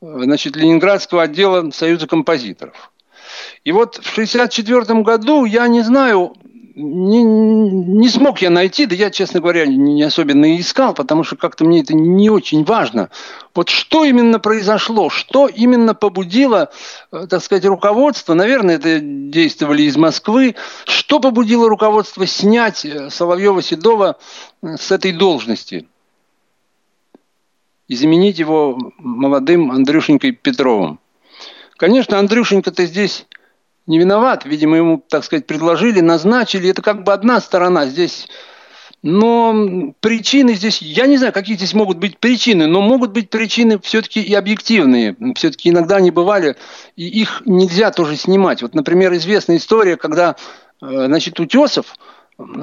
[0.03, 2.93] значит, Ленинградского отдела Союза композиторов.
[3.65, 6.35] И вот в 1964 году, я не знаю,
[6.75, 11.37] не, не смог я найти, да я, честно говоря, не особенно и искал, потому что
[11.37, 13.11] как-то мне это не очень важно.
[13.55, 16.71] Вот что именно произошло, что именно побудило,
[17.13, 24.17] э, так сказать, руководство, наверное, это действовали из Москвы, что побудило руководство снять э, Соловьева-Седова
[24.63, 25.87] э, с этой должности
[27.87, 30.99] и заменить его молодым Андрюшенькой Петровым.
[31.77, 33.27] Конечно, Андрюшенька-то здесь
[33.87, 34.45] не виноват.
[34.45, 36.71] Видимо, ему, так сказать, предложили, назначили.
[36.71, 37.87] Это как бы одна сторона.
[37.87, 38.29] Здесь
[39.07, 43.79] но причины здесь, я не знаю, какие здесь могут быть причины, но могут быть причины
[43.79, 45.15] все-таки и объективные.
[45.37, 46.57] Все-таки иногда они бывали,
[46.97, 48.63] и их нельзя тоже снимать.
[48.63, 50.37] Вот, например, известная история, когда,
[50.81, 51.97] э, значит, Утесов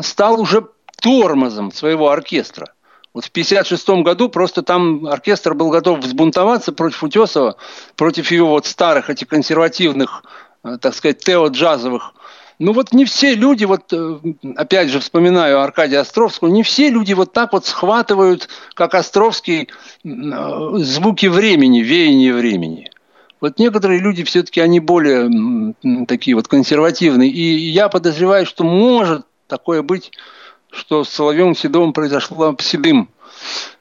[0.01, 0.67] стал уже
[0.99, 2.73] тормозом своего оркестра.
[3.13, 7.57] Вот в 1956 году просто там оркестр был готов взбунтоваться против Утесова,
[7.95, 10.23] против его вот старых этих консервативных
[10.63, 12.13] так сказать, тео-джазовых.
[12.59, 14.19] Ну вот не все люди, вот э,
[14.55, 19.69] опять же вспоминаю Аркадия Островского, не все люди вот так вот схватывают, как Островский,
[20.03, 22.91] э, звуки времени, веяние времени.
[23.39, 25.73] Вот некоторые люди все-таки, они более
[26.05, 27.31] такие вот консервативные.
[27.31, 30.11] И я подозреваю, что может такое быть,
[30.69, 33.09] что с Соловьем Седовым произошло, Седым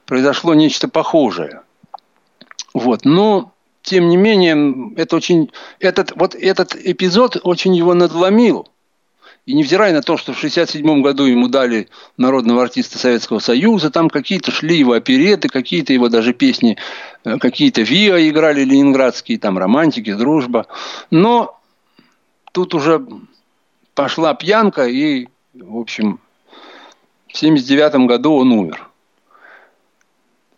[0.07, 1.61] произошло нечто похожее.
[2.73, 3.05] Вот.
[3.05, 3.53] Но
[3.83, 8.69] тем не менее, это очень, этот, вот этот эпизод очень его надломил.
[9.47, 14.11] И невзирая на то, что в 1967 году ему дали народного артиста Советского Союза, там
[14.11, 16.77] какие-то шли его опереты, какие-то его даже песни,
[17.25, 20.67] э, какие-то ВИА играли ленинградские, там романтики, дружба.
[21.11, 21.59] Но
[22.53, 23.05] тут уже
[23.95, 26.21] пошла пьянка, и, в общем,
[27.29, 28.90] в 1979 году он умер.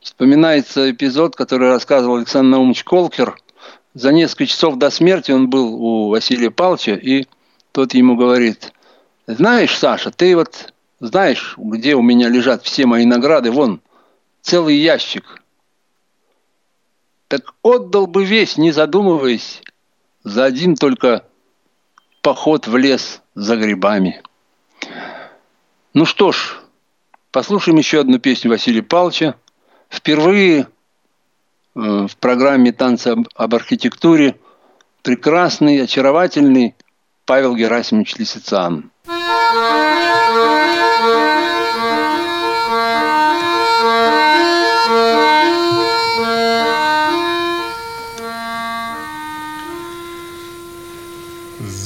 [0.03, 3.39] Вспоминается эпизод, который рассказывал Александр Наумович Колкер.
[3.95, 7.27] За несколько часов до смерти он был у Василия Павловича, и
[7.71, 8.73] тот ему говорит,
[9.29, 13.81] знаешь, Саша, ты вот знаешь, где у меня лежат все мои награды, вон,
[14.41, 15.41] целый ящик.
[17.29, 19.63] Так отдал бы весь, не задумываясь,
[20.25, 21.25] за один только
[22.23, 24.21] поход в лес за грибами.
[25.95, 26.59] Ну что ж,
[27.31, 29.37] послушаем еще одну песню Василия Павловича–
[29.93, 30.67] Впервые э,
[31.75, 34.37] в программе «Танцы об архитектуре»
[35.03, 36.75] прекрасный, очаровательный
[37.27, 38.91] Павел Герасимович Лисицан.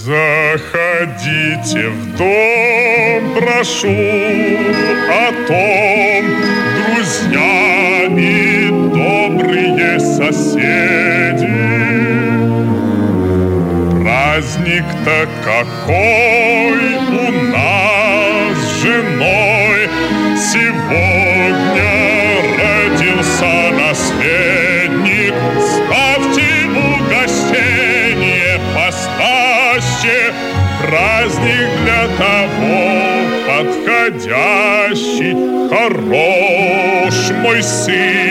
[0.07, 3.89] Заходите в дом, прошу,
[5.11, 5.26] а
[10.57, 11.53] соседи.
[14.03, 19.89] Праздник-то какой у нас с женой
[20.37, 21.93] сегодня
[22.59, 25.35] родился наследник.
[25.61, 26.49] Ставьте
[26.97, 30.19] угощение послаще,
[30.83, 32.79] праздник для того
[33.49, 35.35] подходящий.
[35.69, 38.26] Хорош мой сын,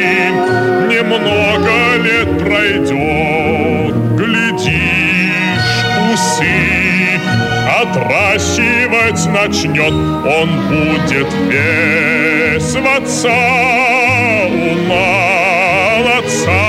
[9.36, 16.63] начнет, он будет весь в отца у молодца,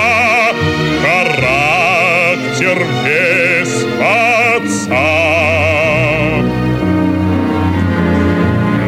[1.03, 4.03] характер весь в
[4.59, 5.13] отца.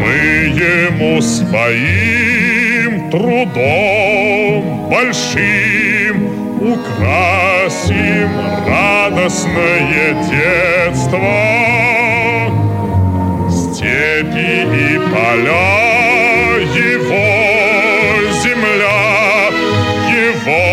[0.00, 0.18] Мы
[0.58, 6.16] ему своим трудом большим
[6.72, 8.30] украсим
[8.66, 11.67] радостное детство.
[15.18, 17.28] Поля его
[18.42, 19.50] земля,
[20.26, 20.66] его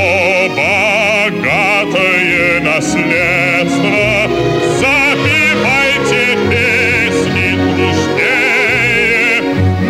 [1.39, 4.07] богатое наследство.
[4.81, 9.35] Запивайте песни дружнее,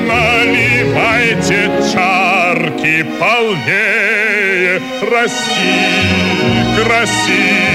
[0.07, 1.59] наливайте
[1.91, 4.81] чарки полнее,
[5.11, 5.85] расти
[6.77, 7.74] красив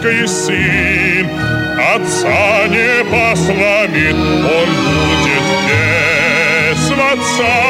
[0.00, 1.28] солдатский сын.
[1.94, 5.44] Отца не посломит, он будет
[6.76, 7.69] в отца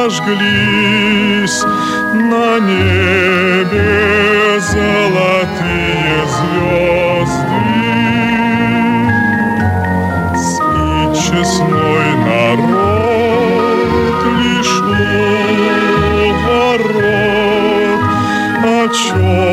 [0.00, 1.62] зажглись
[2.14, 3.90] на небе
[4.60, 7.60] золотые звезды.
[10.36, 13.80] Спит честной народ
[14.40, 14.92] лишь у
[16.46, 18.02] ворот,
[18.64, 19.49] о чем-то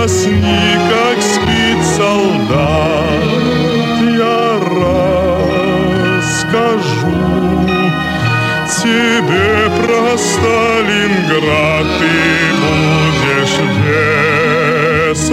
[0.00, 3.22] засни, как спит солдат.
[4.00, 4.58] Я
[6.20, 7.18] расскажу
[8.82, 12.14] тебе про Сталинград, ты
[12.62, 15.24] будешь вес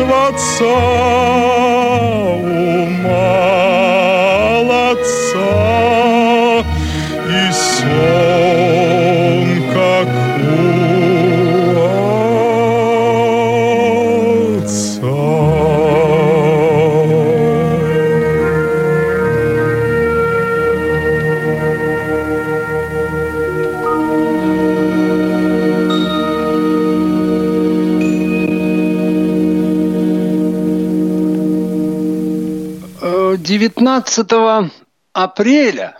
[33.87, 34.69] 19
[35.13, 35.97] апреля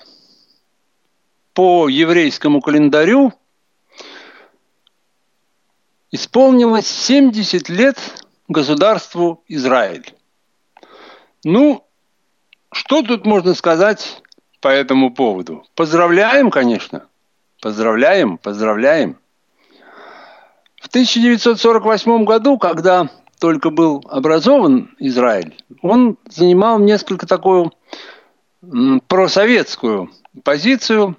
[1.53, 3.31] по еврейскому календарю
[6.11, 7.97] исполнилось 70 лет
[8.49, 10.13] государству Израиль.
[11.45, 11.88] Ну,
[12.73, 14.21] что тут можно сказать
[14.59, 15.65] по этому поводу?
[15.73, 17.07] Поздравляем, конечно.
[17.61, 19.17] Поздравляем, поздравляем.
[20.75, 23.09] В 1948 году, когда
[23.39, 27.71] только был образован Израиль, он занимал несколько такую
[29.07, 30.11] просоветскую
[30.43, 31.15] позицию.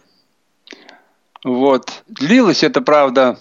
[1.44, 2.02] Вот.
[2.08, 3.38] Длилось это, правда,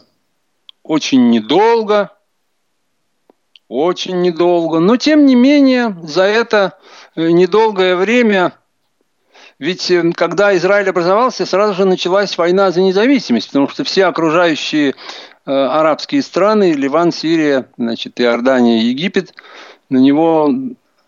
[0.84, 2.12] очень недолго,
[3.68, 6.78] очень недолго, но тем не менее за это
[7.16, 8.54] э, недолгое время,
[9.60, 14.96] ведь э, когда Израиль образовался, сразу же началась война за независимость, потому что все окружающие
[15.54, 19.34] арабские страны, Ливан, Сирия, значит, Иордания, Египет,
[19.90, 20.50] на него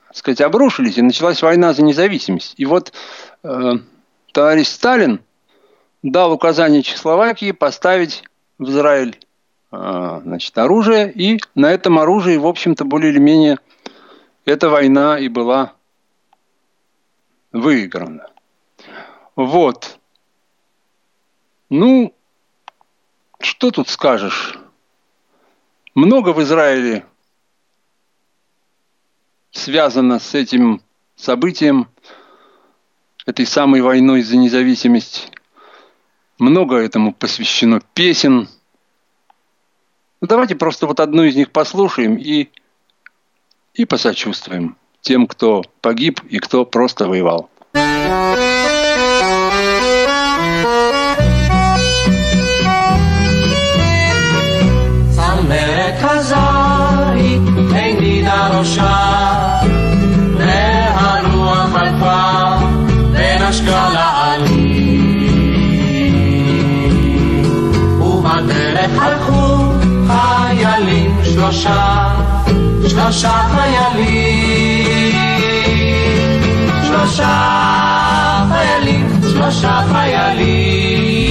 [0.10, 2.56] так сказать, обрушились, и началась война за независимость.
[2.58, 2.92] И вот
[3.44, 3.74] э,
[4.34, 5.22] товарищ Сталин
[6.02, 8.24] дал указание Чехословакии поставить
[8.58, 9.20] в Израиль
[9.72, 13.60] э, значит, оружие, и на этом оружии, в общем-то, более или менее
[14.46, 15.74] эта война и была
[17.52, 18.32] выиграна.
[19.36, 20.00] Вот.
[21.70, 22.16] Ну,
[23.40, 24.58] что тут скажешь?
[25.96, 27.06] Много в Израиле
[29.52, 30.82] связано с этим
[31.16, 31.88] событием,
[33.26, 35.32] этой самой войной за независимость.
[36.38, 38.48] Много этому посвящено песен.
[40.22, 42.50] Ну, давайте просто вот одну из них послушаем и,
[43.74, 47.50] и посочувствуем тем, кто погиб и кто просто воевал.
[47.72, 48.79] thank you
[71.60, 72.16] שלושה,
[72.88, 75.16] שלושה חיילים.
[76.84, 77.36] שלושה
[78.50, 81.24] חיילים, שלושה חיילים,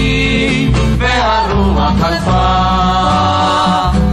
[0.99, 2.47] והרוח חלפה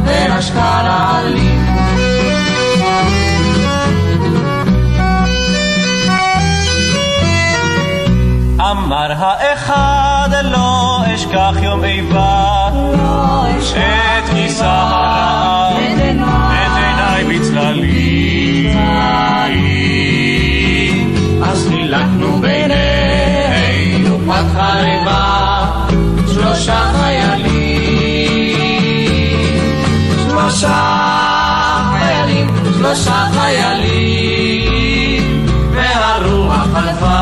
[0.06, 1.52] ונשקה לעלי.
[8.60, 12.45] אמר האחד לא אשכח יום איבה
[21.96, 25.66] חילקנו בינינו פת חרבה
[26.34, 27.56] שלושה חיילים.
[30.30, 30.80] שלושה
[31.92, 34.76] חיילים שלושה חיילים.
[35.72, 37.15] והרוח חלפה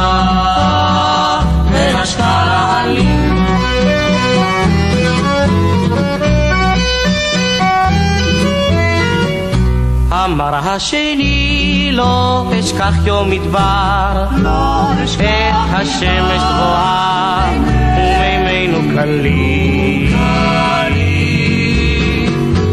[10.34, 17.52] אמר השני לא אשכח יום מדבר את השמש גבוהה
[17.98, 20.18] ומימינו קלים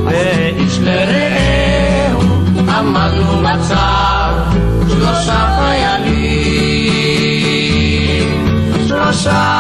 [0.05, 2.21] ואיש לרעהו
[2.69, 4.35] עמדנו בצר
[4.89, 6.31] שלושה חיילים
[8.89, 9.60] שלושה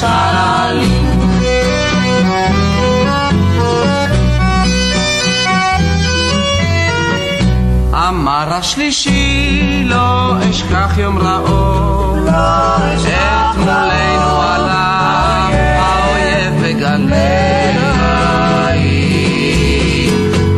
[0.00, 1.12] לעלים
[8.08, 17.78] אמר השלישי לא אשכח יום רעו את מולנו עלה האויב בגלי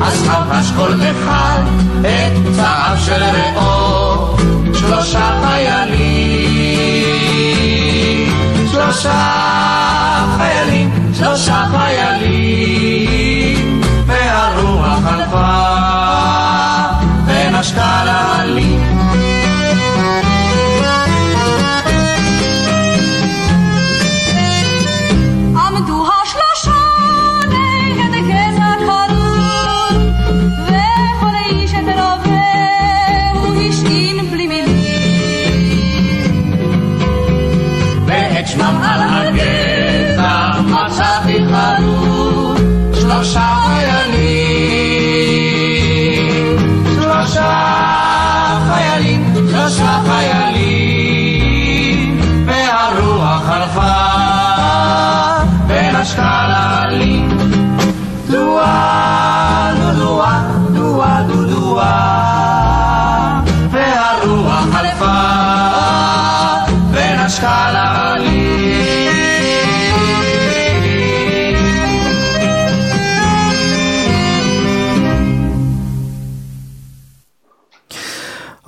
[0.03, 1.63] אז חבש כל אחד
[2.01, 4.37] את צער של רעו
[4.75, 6.04] שלושה חיילים
[8.95, 13.11] שלושה חיילים שלושה חיילים
[14.07, 15.65] והרוח חלפה
[17.27, 18.84] ונשקה לעלים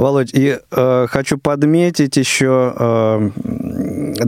[0.06, 3.30] Володь, и э, хочу подметить еще э,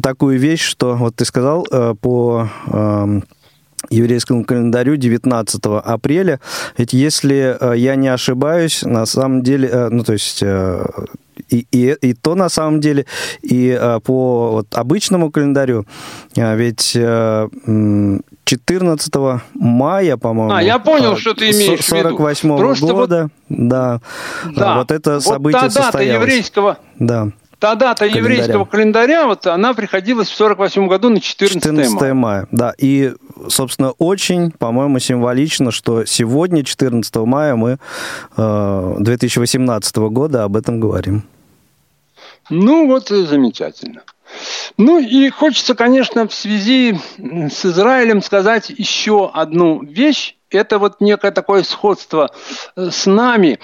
[0.02, 3.20] такую вещь, что вот ты сказал э, по э,
[3.88, 6.40] еврейскому календарю 19 апреля.
[6.76, 10.84] Ведь если э, я не ошибаюсь, на самом деле, э, ну то есть э,
[11.50, 13.06] и, и, и то на самом деле,
[13.42, 15.86] и э, по вот, обычному календарю,
[16.36, 19.12] э, ведь э, м, 14
[19.54, 22.08] мая, по-моему, А, я понял, э, что ты имеешь в виду.
[22.16, 24.00] 48 Просто вот- года, да,
[24.56, 24.78] Да.
[24.78, 27.28] вот это вот событие та дата еврейского Да.
[27.58, 28.20] та дата Календаря.
[28.22, 32.14] еврейского календаря, вот она приходилась в 48 году на 14, 14 мая.
[32.14, 32.46] мая.
[32.52, 33.12] Да, и,
[33.48, 37.78] собственно, очень, по-моему, символично, что сегодня, 14 мая, мы
[38.36, 41.22] э, 2018 года об этом говорим.
[42.50, 44.02] Ну, вот замечательно.
[44.76, 50.36] Ну и хочется, конечно, в связи с Израилем сказать еще одну вещь.
[50.50, 52.30] Это вот некое такое сходство
[52.76, 53.58] э, с нами.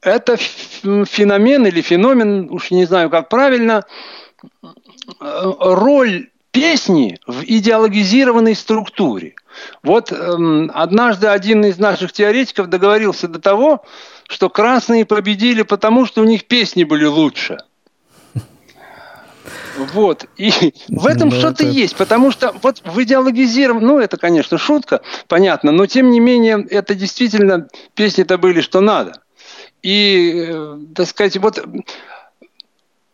[0.00, 3.84] Это феномен или феномен, уж не знаю, как правильно,
[4.42, 9.34] э, роль песни в идеологизированной структуре.
[9.82, 13.84] Вот эм, однажды один из наших теоретиков договорился до того,
[14.28, 17.58] что красные победили потому, что у них песни были лучше.
[19.76, 20.26] Вот.
[20.36, 20.50] И
[20.88, 25.00] в этом Ну, что-то это- есть, потому что вот в идеологизированном, ну, это, конечно, шутка,
[25.28, 29.20] понятно, но тем не менее, это действительно песни-то были, что надо.
[29.82, 31.62] И, э, так сказать, вот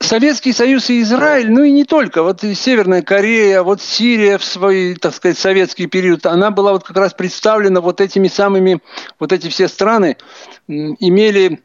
[0.03, 4.45] Советский Союз и Израиль, ну и не только, вот и Северная Корея, вот Сирия в
[4.45, 8.81] свой, так сказать, советский период, она была вот как раз представлена вот этими самыми,
[9.19, 10.17] вот эти все страны
[10.69, 11.61] имели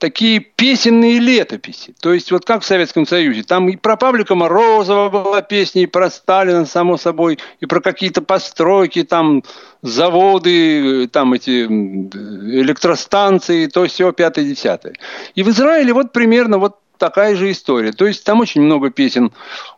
[0.00, 1.94] такие песенные летописи.
[2.00, 3.42] То есть вот как в Советском Союзе.
[3.42, 8.22] Там и про Павлика Морозова была песня, и про Сталина, само собой, и про какие-то
[8.22, 9.44] постройки, там
[9.82, 14.94] заводы, там эти электростанции, то все пятое, десятое.
[15.34, 17.92] И в Израиле вот примерно вот такая же история.
[17.92, 19.32] То есть там очень много песен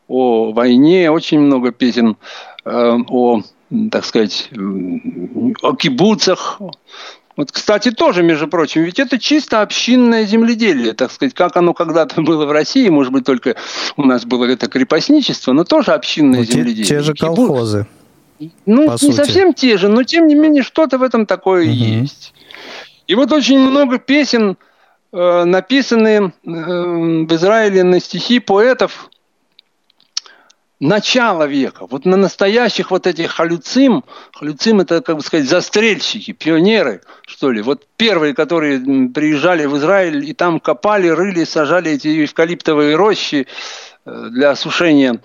[0.07, 2.17] о войне, очень много песен
[2.65, 3.43] э, о,
[3.91, 4.51] так сказать,
[5.63, 6.61] о кибуцах,
[7.37, 12.21] вот, кстати, тоже, между прочим, ведь это чисто общинное земледелие, так сказать, как оно когда-то
[12.23, 13.57] было в России, может быть, только
[13.97, 16.85] у нас было это крепостничество, но тоже общинное Ну, те, земледелие.
[16.85, 17.37] те же Кибуц.
[17.37, 17.87] колхозы.
[18.67, 19.13] Ну, не сути.
[19.15, 21.73] совсем те же, но тем не менее что-то в этом такое Мгм.
[21.73, 22.35] есть.
[23.07, 24.57] И вот очень много песен
[25.13, 29.11] э, написаны э, в Израиле на стихи поэтов
[30.83, 31.87] начала века.
[31.89, 37.63] Вот на настоящих вот этих халюцим, халюцим это, как бы сказать, застрельщики, пионеры, что ли.
[37.63, 43.47] Вот первые, которые приезжали в Израиль и там копали, рыли, сажали эти эвкалиптовые рощи
[44.05, 45.21] э, для осушения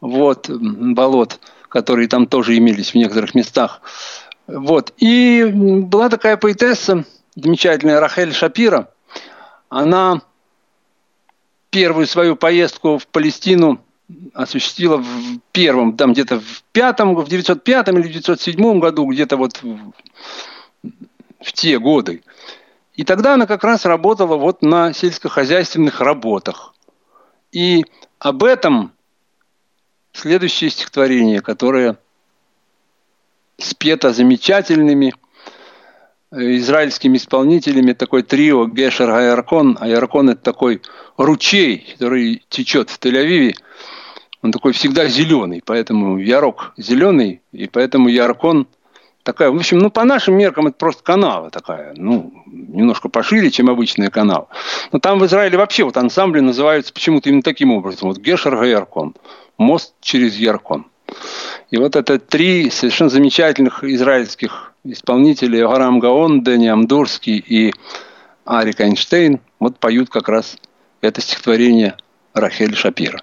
[0.00, 1.38] вот, болот,
[1.68, 3.82] которые там тоже имелись в некоторых местах.
[4.46, 4.94] Вот.
[4.96, 8.88] И была такая поэтесса, замечательная Рахель Шапира.
[9.68, 10.22] Она
[11.68, 13.83] первую свою поездку в Палестину
[14.32, 19.92] осуществила в первом, там где-то в пятом, в 905 или 907 году, где-то вот в,
[21.40, 22.22] в те годы.
[22.94, 26.74] И тогда она как раз работала вот на сельскохозяйственных работах.
[27.50, 27.84] И
[28.18, 28.92] об этом
[30.12, 31.98] следующее стихотворение, которое
[33.58, 35.14] спето замечательными
[36.30, 39.76] э, израильскими исполнителями, такой трио Гешер Айаркон.
[39.80, 40.82] Айаркон– это такой
[41.16, 43.54] ручей, который течет в Тель-Авиве.
[44.44, 48.66] Он такой всегда зеленый, поэтому Ярок зеленый, и поэтому Яркон
[49.22, 53.70] такая, в общем, ну, по нашим меркам это просто канава такая, ну, немножко пошире, чем
[53.70, 54.48] обычная канава.
[54.92, 58.10] Но там в Израиле вообще вот ансамбли называются почему-то именно таким образом.
[58.10, 59.14] Вот Гешер Яркон,
[59.56, 60.84] мост через Яркон.
[61.70, 67.72] И вот это три совершенно замечательных израильских исполнителей, Гарам Гаон, Дени Амдурский и
[68.44, 70.58] Арик Эйнштейн, вот поют как раз
[71.00, 71.96] это стихотворение
[72.34, 73.22] Рахель Шапира.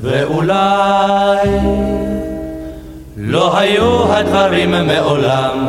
[0.00, 1.48] ואולי
[3.16, 5.68] לא היו הדברים מעולם,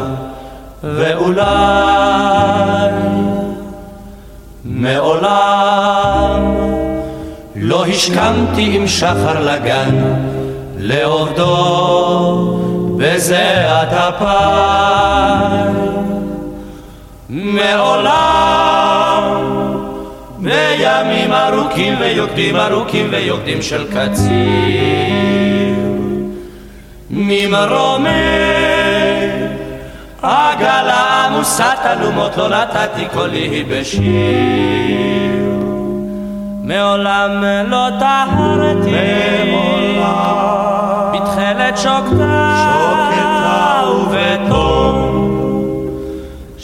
[0.83, 1.45] ואולי
[4.65, 6.55] מעולם
[7.55, 10.15] לא השכמתי עם שחר לגן
[10.77, 11.47] לעובדו
[12.97, 15.77] בזיעת אפיים.
[17.29, 19.23] מעולם
[20.37, 24.27] בימים ארוכים ויוקדים ארוכים ויוקדים של קציר.
[27.09, 28.09] ממרומי
[30.21, 34.07] עגלה עמוסת אלומות לא נתתי קולי בשיר.
[36.63, 38.91] מעולם לא טהרתי
[41.13, 42.36] בתכלת שוקתה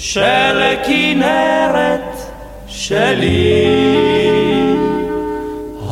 [0.06, 2.18] של כנרת
[2.68, 3.64] שלי,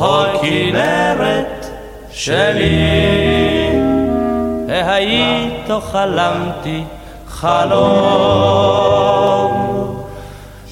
[0.00, 1.66] הכנרת
[2.10, 2.80] שלי,
[4.68, 6.84] והיית חלמתי
[7.28, 8.72] חלום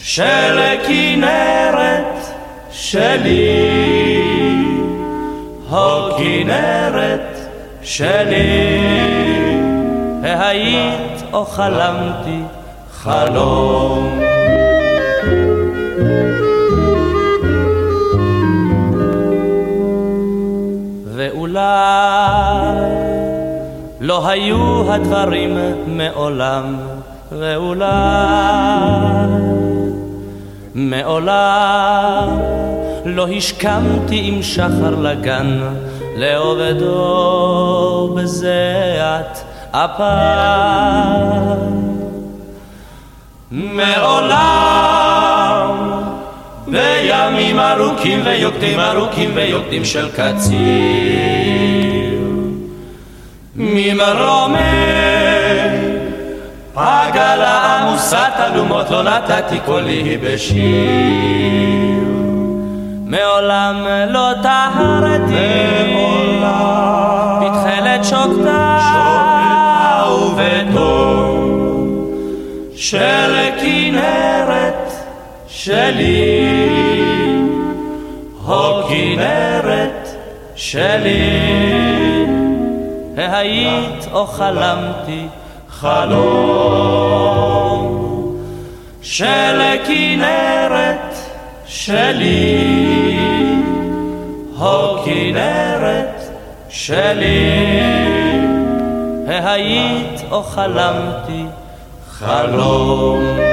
[0.03, 2.27] של כנרת
[2.71, 4.23] שלי,
[5.71, 7.39] הכנרת
[7.83, 8.81] שלי,
[10.23, 12.41] היית או חלמתי
[13.03, 14.21] חלום.
[21.15, 21.61] ואולי
[24.01, 26.77] לא היו הדברים מעולם,
[27.33, 27.87] ואולי
[30.75, 32.39] מעולם
[33.05, 35.61] לא השכמתי עם שחר לגן
[36.17, 40.81] לעובדו בזיעת אפיים.
[43.51, 44.51] מעולם.
[46.67, 50.61] בימים ארוכים ויוקדים ארוכים ויוקדים של קציר.
[53.57, 54.59] ממרומי
[56.77, 60.61] עגלה עמוסת אלומות לא נתתי קולי בשיר.
[63.07, 65.71] מעולם לא טהרתי.
[67.41, 68.79] בתכלת שוקתה
[70.23, 70.80] ובתור
[72.81, 74.93] של כנרת
[75.49, 76.69] שלי,
[78.45, 80.09] הו כנרת
[80.55, 81.41] שלי,
[83.17, 85.27] היית או חלמתי
[85.69, 86.71] חלום
[89.03, 91.15] של כנרת
[91.67, 93.19] שלי,
[94.57, 96.23] הו כנרת
[96.69, 97.81] שלי,
[99.27, 101.45] היית או חלמתי
[102.20, 103.46] חלום.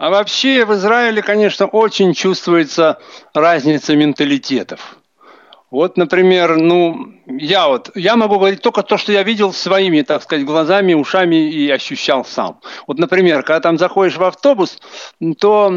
[0.00, 2.98] А вообще в Израиле, конечно, очень чувствуется
[3.34, 4.96] разница менталитетов.
[5.75, 10.23] Вот, например, ну, я вот, я могу говорить только то, что я видел своими, так
[10.23, 12.61] сказать, глазами, ушами и ощущал сам.
[12.87, 14.79] Вот, например, когда там заходишь в автобус,
[15.37, 15.69] то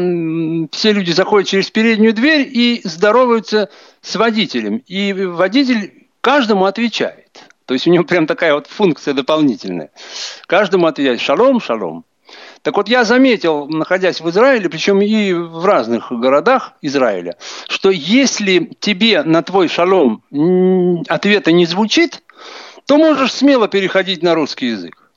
[0.71, 4.81] все люди заходят через переднюю дверь и здороваются с водителем.
[4.87, 7.43] И водитель каждому отвечает.
[7.65, 9.91] То есть у него прям такая вот функция дополнительная.
[10.47, 12.05] Каждому отвечает шалом, шалом.
[12.61, 17.37] Так вот, я заметил, находясь в Израиле, причем и в разных городах Израиля,
[17.67, 20.23] что если тебе на твой шалом
[21.07, 22.21] ответа не звучит,
[22.85, 25.09] то можешь смело переходить на русский язык.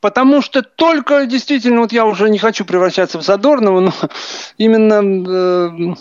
[0.00, 3.92] Потому что только действительно, вот я уже не хочу превращаться в Задорнова, но
[4.58, 5.94] именно, э,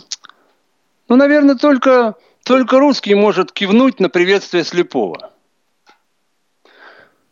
[1.08, 5.32] ну, наверное, только, только русский может кивнуть на приветствие слепого.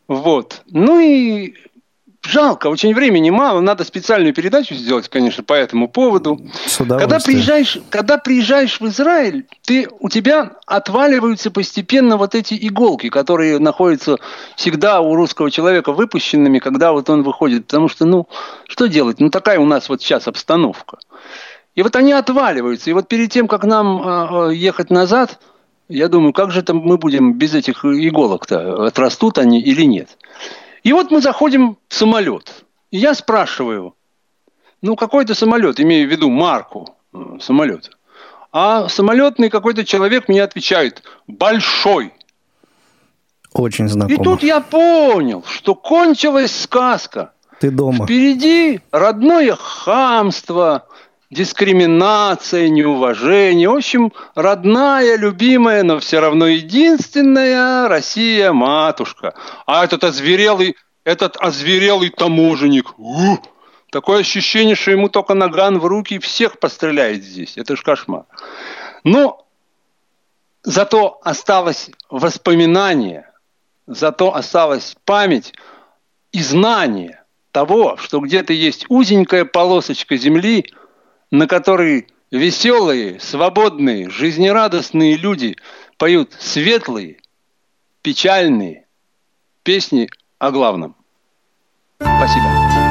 [0.08, 0.64] Вот.
[0.72, 1.56] Ну и
[2.24, 6.40] жалко, очень времени мало, надо специальную передачу сделать, конечно, по этому поводу.
[7.00, 13.60] Когда приезжаешь, когда приезжаешь в Израиль, ты, у тебя отваливаются постепенно вот эти иголки, которые
[13.60, 14.18] находятся
[14.56, 17.68] всегда у русского человека выпущенными, когда вот он выходит.
[17.68, 18.28] Потому что, ну,
[18.68, 19.20] что делать?
[19.20, 21.00] Ну, такая у нас вот сейчас обстановка.
[21.76, 22.90] И вот они отваливаются.
[22.90, 25.40] И вот перед тем, как нам э, ехать назад,
[25.88, 28.86] я думаю, как же там мы будем без этих иголок-то?
[28.86, 30.18] Отрастут они или нет?
[30.84, 32.66] И вот мы заходим в самолет.
[32.92, 33.96] И я спрашиваю,
[34.82, 36.96] ну какой-то самолет, имею в виду марку
[37.42, 37.90] самолета.
[38.52, 42.14] А самолетный какой-то человек мне отвечает, большой.
[43.54, 44.20] Очень знакомо.
[44.20, 47.34] И тут я понял, что кончилась сказка.
[47.60, 48.06] Ты дома.
[48.06, 50.88] Впереди родное хамство,
[51.32, 53.70] дискриминация, неуважение.
[53.70, 59.36] В общем, родная, любимая, но все равно единственная Россия матушка.
[59.66, 62.98] А этот озверелый, этот озверелый таможенник.
[62.98, 63.38] У,
[63.92, 67.58] такое ощущение, что ему только наган в руки и всех постреляет здесь.
[67.58, 68.24] Это ж кошмар.
[69.04, 69.46] Но
[70.64, 73.32] зато осталось воспоминание,
[73.86, 75.54] зато осталась память
[76.32, 80.66] и знание того, что где-то есть узенькая полосочка земли–
[81.31, 85.57] на которой веселые, свободные, жизнерадостные люди
[85.99, 87.19] поют светлые,
[88.03, 88.87] печальные
[89.63, 90.09] песни
[90.39, 90.97] о главном.
[91.99, 92.85] Спасибо.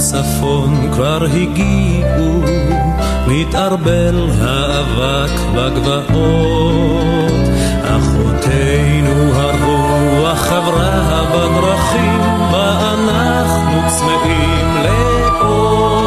[0.00, 2.42] הצפון כבר הגיעו,
[3.26, 7.23] מתערבל האבק בגבעות.
[8.45, 12.21] בתנו הרוח חברה בדרכים,
[12.51, 16.04] ואנחנו צמאים לאור.